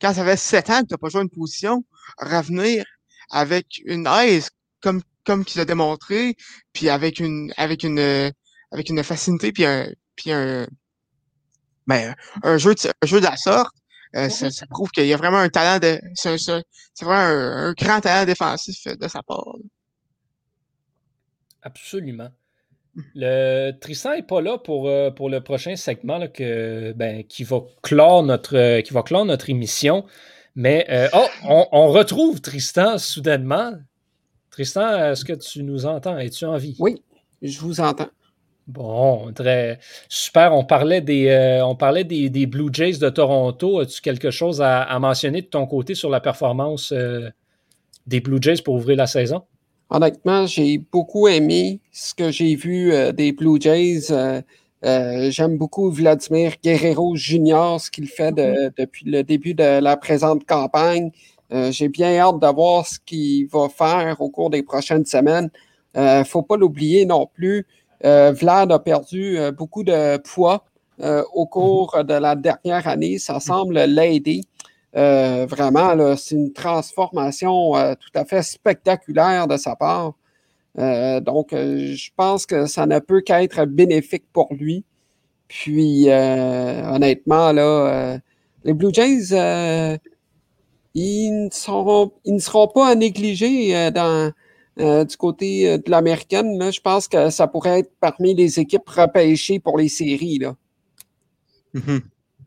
[0.00, 1.84] quand ça fait sept ans que tu n'as pas joué une position,
[2.18, 2.84] revenir
[3.30, 4.48] avec une aise
[4.80, 6.36] comme, comme qu'il a démontré,
[6.72, 8.32] puis avec une avec une
[8.70, 10.66] avec une facilité puis un puis un
[11.88, 12.14] ben,
[12.44, 13.74] un jeu de, un jeu de la sorte,
[14.14, 16.36] euh, ça, ça prouve qu'il y a vraiment un talent de c'est
[17.02, 19.44] vraiment un, un grand talent défensif de sa part.
[19.56, 19.64] là.
[21.62, 22.30] Absolument.
[23.14, 27.44] Le Tristan n'est pas là pour, euh, pour le prochain segment là, que, ben, qui,
[27.44, 30.04] va clore notre, euh, qui va clore notre émission.
[30.56, 33.72] Mais euh, oh, on, on retrouve Tristan soudainement.
[34.50, 36.18] Tristan, est-ce que tu nous entends?
[36.18, 36.76] Es-tu en vie?
[36.80, 37.02] Oui,
[37.42, 38.08] je vous entends.
[38.68, 39.78] Bon, très
[40.10, 40.52] super.
[40.54, 43.80] On parlait des, euh, on parlait des, des Blue Jays de Toronto.
[43.80, 47.30] As-tu quelque chose à, à mentionner de ton côté sur la performance euh,
[48.06, 49.42] des Blue Jays pour ouvrir la saison?
[49.88, 54.12] Honnêtement, j'ai beaucoup aimé ce que j'ai vu euh, des Blue Jays.
[54.82, 60.44] J'aime beaucoup Vladimir Guerrero Jr., ce qu'il fait de- depuis le début de la présente
[60.44, 61.10] campagne.
[61.50, 65.50] J'ai bien hâte de voir ce qu'il va faire au cours des prochaines semaines.
[65.96, 67.66] Euh, faut pas l'oublier non plus.
[68.04, 70.64] Euh, Vlad a perdu euh, beaucoup de poids
[71.00, 73.18] euh, au cours de la dernière année.
[73.18, 74.42] Ça semble l'aider.
[74.96, 80.14] Euh, vraiment, c'est une transformation euh, tout à fait spectaculaire de sa part.
[80.78, 84.84] Euh, donc, je pense que ça ne peut qu'être bénéfique pour lui.
[85.48, 88.18] Puis, honnêtement, là,
[88.64, 89.32] les Blue Jays,
[90.94, 94.32] ils, ne seront, ils ne seront pas à négliger euh, dans,
[94.80, 96.58] euh, du côté euh, de l'américaine.
[96.58, 96.70] là.
[96.70, 100.38] Je pense que ça pourrait être parmi les équipes repêchées pour les séries.
[100.38, 100.54] Là.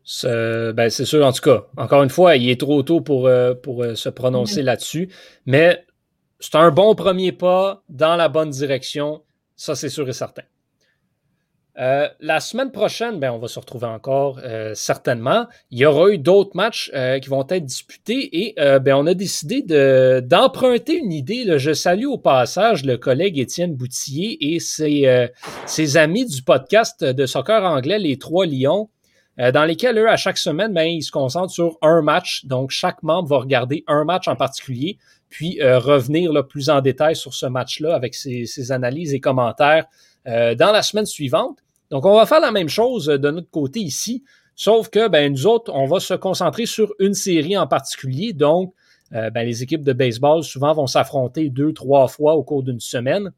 [0.04, 1.66] C'est ben, c'est sûr, en tout cas.
[1.76, 5.08] Encore une fois, il est trop tôt pour, euh, pour euh, se prononcer là-dessus.
[5.46, 5.84] Mais
[6.40, 9.22] c'est un bon premier pas dans la bonne direction.
[9.54, 10.42] Ça, c'est sûr et certain.
[11.78, 15.46] Euh, la semaine prochaine, ben, on va se retrouver encore euh, certainement.
[15.70, 19.14] Il y aura eu d'autres matchs euh, qui vont être disputés et ben, on a
[19.14, 21.58] décidé de- d'emprunter une idée.
[21.58, 27.64] Je salue au passage le collègue Étienne Boutillier et ses, amis du podcast de soccer
[27.64, 28.90] anglais, les Trois Lions,
[29.38, 32.44] dans lesquels, eux, à chaque semaine, ben, ils se concentrent sur un match.
[32.44, 34.98] Donc, chaque membre va regarder un match en particulier,
[35.30, 39.86] puis revenir là, plus en détail sur ce match-là avec ses analyses et commentaires
[40.28, 41.58] euh, dans la semaine suivante.
[41.90, 44.22] Donc, on va faire la même chose euh, de notre côté ici,
[44.54, 48.32] sauf que ben, nous autres, on va se concentrer sur une série en particulier.
[48.32, 48.72] Donc,
[49.14, 52.78] euh, ben, les équipes de baseball souvent vont s'affronter deux, trois fois au cours d'une
[52.78, 53.32] semaine.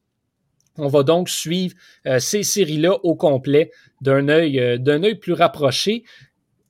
[0.77, 1.77] On va donc suivre
[2.19, 3.71] ces séries-là au complet
[4.01, 6.03] d'un œil d'un œil plus rapproché.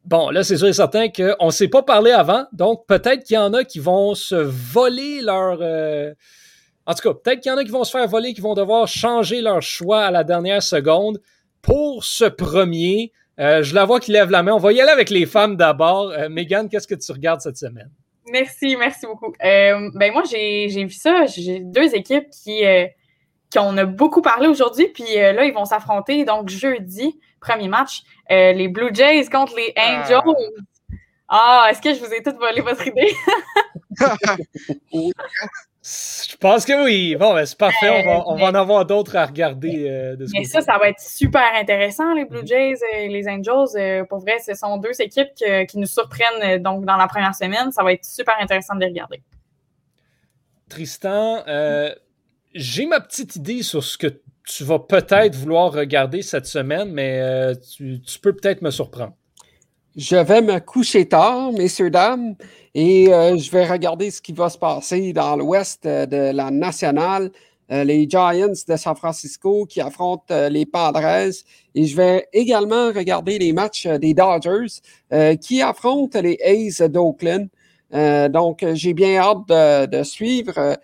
[0.05, 3.37] Bon, là, c'est sûr et certain qu'on ne s'est pas parlé avant, donc peut-être qu'il
[3.37, 5.59] y en a qui vont se voler leur.
[6.87, 8.55] En tout cas, peut-être qu'il y en a qui vont se faire voler, qui vont
[8.55, 11.21] devoir changer leur choix à la dernière seconde.
[11.63, 14.53] Pour ce premier, euh, je la vois qui lève la main.
[14.53, 16.11] On va y aller avec les femmes d'abord.
[16.11, 17.91] Euh, Megan, qu'est-ce que tu regardes cette semaine?
[18.31, 19.33] Merci, merci beaucoup.
[19.45, 21.27] Euh, ben moi, j'ai vu ça.
[21.27, 22.87] J'ai deux équipes qui, euh,
[23.51, 26.25] qui on a beaucoup parlé aujourd'hui, puis euh, là, ils vont s'affronter.
[26.25, 30.21] Donc, jeudi, premier match, euh, les Blue Jays contre les Angels.
[31.29, 33.13] Ah, est-ce que je vous ai toutes volé votre idée?
[35.87, 37.15] Je pense que oui.
[37.15, 37.91] Bon, ben, c'est parfait.
[37.91, 40.51] On va, on va en avoir d'autres à regarder euh, de ce Mais côté.
[40.51, 43.77] ça, ça va être super intéressant, les Blue Jays et les Angels.
[43.77, 47.07] Euh, pour vrai, ce sont deux équipes que- qui nous surprennent euh, donc dans la
[47.07, 47.71] première semaine.
[47.71, 49.23] Ça va être super intéressant de les regarder.
[50.71, 51.95] Tristan, euh,
[52.55, 54.07] j'ai ma petite idée sur ce que
[54.47, 59.13] tu vas peut-être vouloir regarder cette semaine, mais euh, tu, tu peux peut-être me surprendre.
[59.97, 62.35] Je vais me coucher tard, messieurs, dames,
[62.75, 66.51] et euh, je vais regarder ce qui va se passer dans l'ouest euh, de la
[66.51, 67.31] nationale.
[67.73, 71.31] Euh, les Giants de San Francisco qui affrontent euh, les Padres.
[71.75, 74.81] Et je vais également regarder les matchs euh, des Dodgers
[75.41, 77.49] qui affrontent les A's d'Oakland.
[78.33, 80.77] Donc, j'ai bien hâte de, de suivre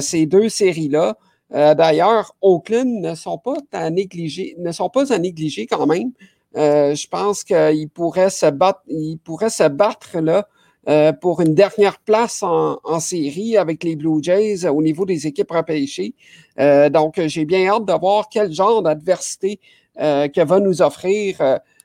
[0.00, 1.18] ces deux séries-là.
[1.50, 6.12] D'ailleurs, Oakland ne sont pas à négliger, ne sont pas à négliger quand même.
[6.56, 10.46] Euh, je pense qu'il pourrait se battre, se battre là
[10.88, 15.50] euh, pour une dernière place en, série avec les Blue Jays au niveau des équipes
[15.50, 16.14] repêchées.
[16.60, 19.60] Euh, donc, j'ai bien hâte de voir quel genre d'adversité
[19.96, 21.38] que va nous offrir,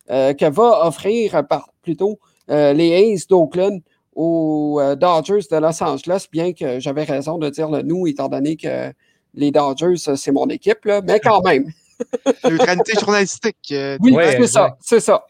[0.07, 1.43] que va offrir
[1.83, 3.81] plutôt les A's d'Oakland
[4.15, 8.55] aux Dodgers de Los Angeles, bien que j'avais raison de dire le nous, étant donné
[8.55, 8.91] que
[9.35, 11.71] les Dodgers, c'est mon équipe, là, mais quand même.
[12.49, 13.57] Neutralité journalistique.
[13.71, 15.25] Euh, oui, c'est ça, c'est ça.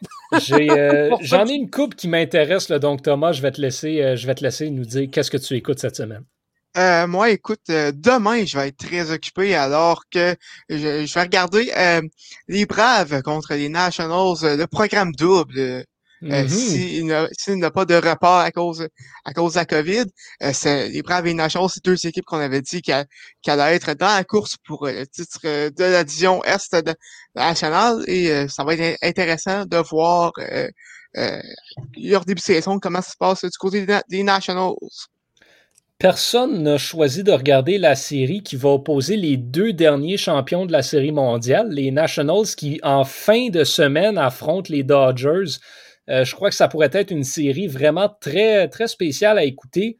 [0.52, 4.28] Euh, j'en ai, une coupe qui m'intéresse, donc Thomas, je vais te laisser, euh, je
[4.28, 6.24] vais te laisser nous dire qu'est-ce que tu écoutes cette semaine.
[7.08, 10.36] moi, écoute, demain, je vais être très occupé alors que
[10.70, 11.72] je, vais regarder
[12.48, 15.86] les Braves contre les Nationals, le programme double
[16.24, 17.28] euh, mm-hmm.
[17.38, 18.88] S'il n'a pas de report à cause,
[19.26, 20.06] à cause de la COVID,
[20.44, 23.06] euh, les Braves et Nations, c'est deux équipes qu'on avait dit qu'elles
[23.46, 26.94] allaient être dans la course pour euh, le titre de la division Est de,
[27.36, 28.04] la nationale.
[28.08, 30.34] Et ça va être intéressant de voir
[31.16, 34.76] leur début de saison, comment ça se passe du côté des, Nationals.
[35.98, 40.72] Personne n'a choisi de regarder la série qui va opposer les deux derniers champions de
[40.72, 45.60] la série mondiale, les Nationals, qui en fin de semaine affrontent les Dodgers.
[46.10, 49.98] Euh, je crois que ça pourrait être une série vraiment très, très spéciale à écouter.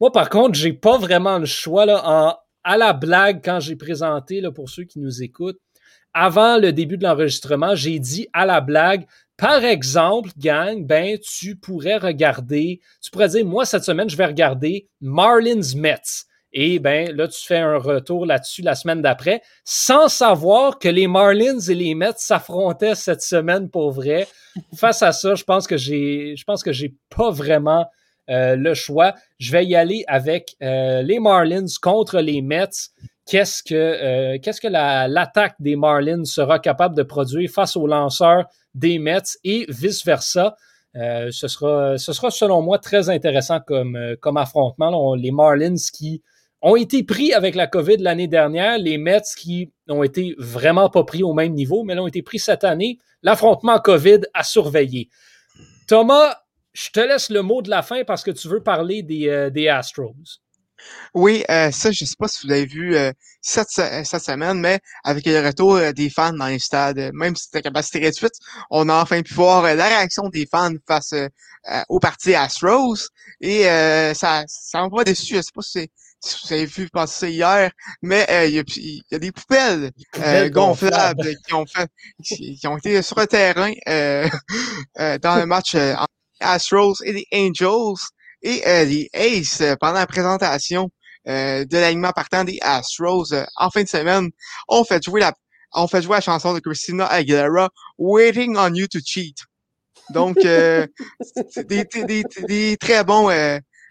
[0.00, 4.40] Moi, par contre, j'ai pas vraiment le choix là, à la blague quand j'ai présenté,
[4.40, 5.60] là, pour ceux qui nous écoutent.
[6.12, 11.56] Avant le début de l'enregistrement, j'ai dit à la blague, par exemple, gang, ben, tu
[11.56, 16.26] pourrais regarder, tu pourrais dire, moi, cette semaine, je vais regarder Marlins Mets.
[16.56, 21.08] Et ben là, tu fais un retour là-dessus la semaine d'après, sans savoir que les
[21.08, 24.28] Marlins et les Mets s'affrontaient cette semaine pour vrai.
[24.76, 27.86] Face à ça, je pense que j'ai, je pense que j'ai pas vraiment
[28.30, 29.14] euh, le choix.
[29.40, 32.92] Je vais y aller avec euh, les Marlins contre les Mets.
[33.26, 38.44] Qu'est-ce que, euh, qu'est-ce que l'attaque des Marlins sera capable de produire face aux lanceurs
[38.74, 40.56] des Mets et vice versa?
[40.96, 45.16] ce, sera, ce sera selon moi très intéressant comme, comme affrontement.
[45.16, 46.22] les Marlins qui
[46.64, 48.78] ont été pris avec la COVID l'année dernière.
[48.78, 52.38] Les Mets qui ont été vraiment pas pris au même niveau, mais l'ont été pris
[52.38, 52.98] cette année.
[53.22, 55.10] L'affrontement COVID a surveillé.
[55.86, 56.34] Thomas,
[56.72, 59.50] je te laisse le mot de la fin parce que tu veux parler des, euh,
[59.50, 60.40] des Astros.
[61.14, 63.12] Oui, euh, ça, je sais pas si vous l'avez vu euh,
[63.42, 67.98] cette, semaine, mais avec le retour des fans dans les stades, même si c'était capacité
[67.98, 68.34] réduite,
[68.70, 71.14] on a enfin pu voir la réaction des fans face
[71.88, 73.08] au parti Astros.
[73.40, 73.64] Et
[74.14, 75.36] ça ça m'a déçu.
[75.36, 75.88] Je sais pas si
[76.24, 77.70] si vous avez vu passer hier,
[78.02, 81.88] mais euh, il y, a des poubelles euh, gonflables qui ont fait,
[82.22, 84.28] qui, ont été sur le terrain euh,
[85.22, 86.08] dans le match entre
[86.40, 88.00] Astros et les Angels
[88.42, 90.90] et les Aces pendant la présentation
[91.26, 94.30] de l'alignement partant des Astros en fin de semaine
[94.68, 95.32] ont fait jouer la
[95.76, 97.68] on fait jouer la chanson de Christina Aguilera
[97.98, 99.38] Waiting on You to Cheat.
[100.10, 100.36] Donc
[101.50, 103.30] c'est des, des, des, très bons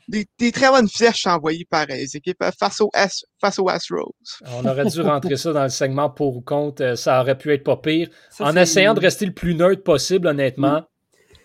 [0.07, 4.13] des, très bonnes flèches envoyées par les équipes euh, face aux, face Astros.
[4.57, 6.83] On aurait dû rentrer ça dans le segment pour ou contre.
[6.83, 8.09] Euh, ça aurait pu être pas pire.
[8.39, 10.83] en essayant de rester le plus neutre possible, honnêtement,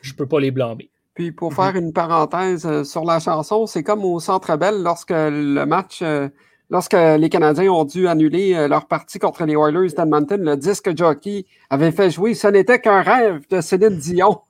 [0.03, 0.91] je peux pas les blâmer.
[1.15, 5.11] Puis pour faire une parenthèse euh, sur la chanson, c'est comme au Centre Bell lorsque
[5.11, 6.03] le match,
[6.71, 11.47] lorsque les Canadiens ont dû annuler leur partie contre les Oilers d'Edmonton, le disque jockey
[11.71, 14.41] avait fait jouer Ce n'était qu'un rêve de Céline Dion.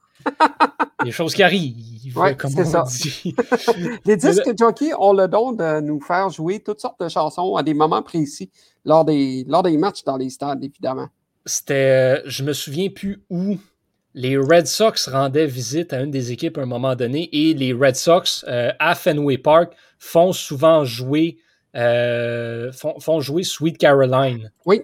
[1.04, 1.76] Des choses qui arrivent.
[2.16, 2.84] Oui, c'est ça.
[4.04, 7.62] les disques jockey ont le don de nous faire jouer toutes sortes de chansons à
[7.62, 8.50] des moments précis
[8.84, 11.08] lors des, lors des matchs dans les stades, évidemment.
[11.46, 12.22] C'était.
[12.26, 13.58] Je me souviens plus où
[14.14, 17.72] les Red Sox rendaient visite à une des équipes à un moment donné et les
[17.72, 21.38] Red Sox euh, à Fenway Park font souvent jouer.
[21.76, 24.50] Euh, font, font, jouer Sweet Caroline.
[24.64, 24.82] Oui.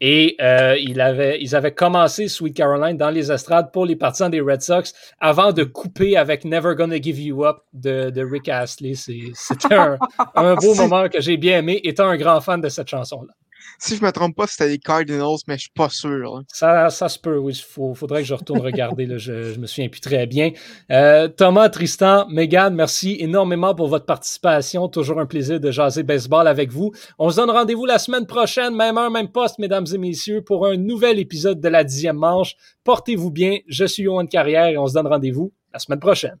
[0.00, 4.30] Et euh, il avait, ils avaient commencé Sweet Caroline dans les estrades pour les partisans
[4.30, 8.48] des Red Sox avant de couper avec Never Gonna Give You Up de, de Rick
[8.48, 8.94] Astley.
[8.94, 9.98] C'était un,
[10.34, 13.32] un beau moment que j'ai bien aimé, étant un grand fan de cette chanson-là
[13.78, 16.36] si je me trompe pas, c'était les Cardinals, mais je suis pas sûr.
[16.36, 16.44] Hein.
[16.52, 17.52] Ça, ça se peut, oui.
[17.78, 19.06] Il faudrait que je retourne regarder.
[19.18, 20.50] Je me souviens plus très bien.
[20.90, 24.88] Euh, Thomas, Tristan, Megan, merci énormément pour votre participation.
[24.88, 26.92] Toujours un plaisir de jaser baseball avec vous.
[27.18, 30.66] On se donne rendez-vous la semaine prochaine, même heure, même poste, mesdames et messieurs, pour
[30.66, 32.56] un nouvel épisode de la dixième manche.
[32.84, 33.58] Portez-vous bien.
[33.68, 36.36] Je suis Yohan Carrière et on se donne rendez-vous la semaine prochaine.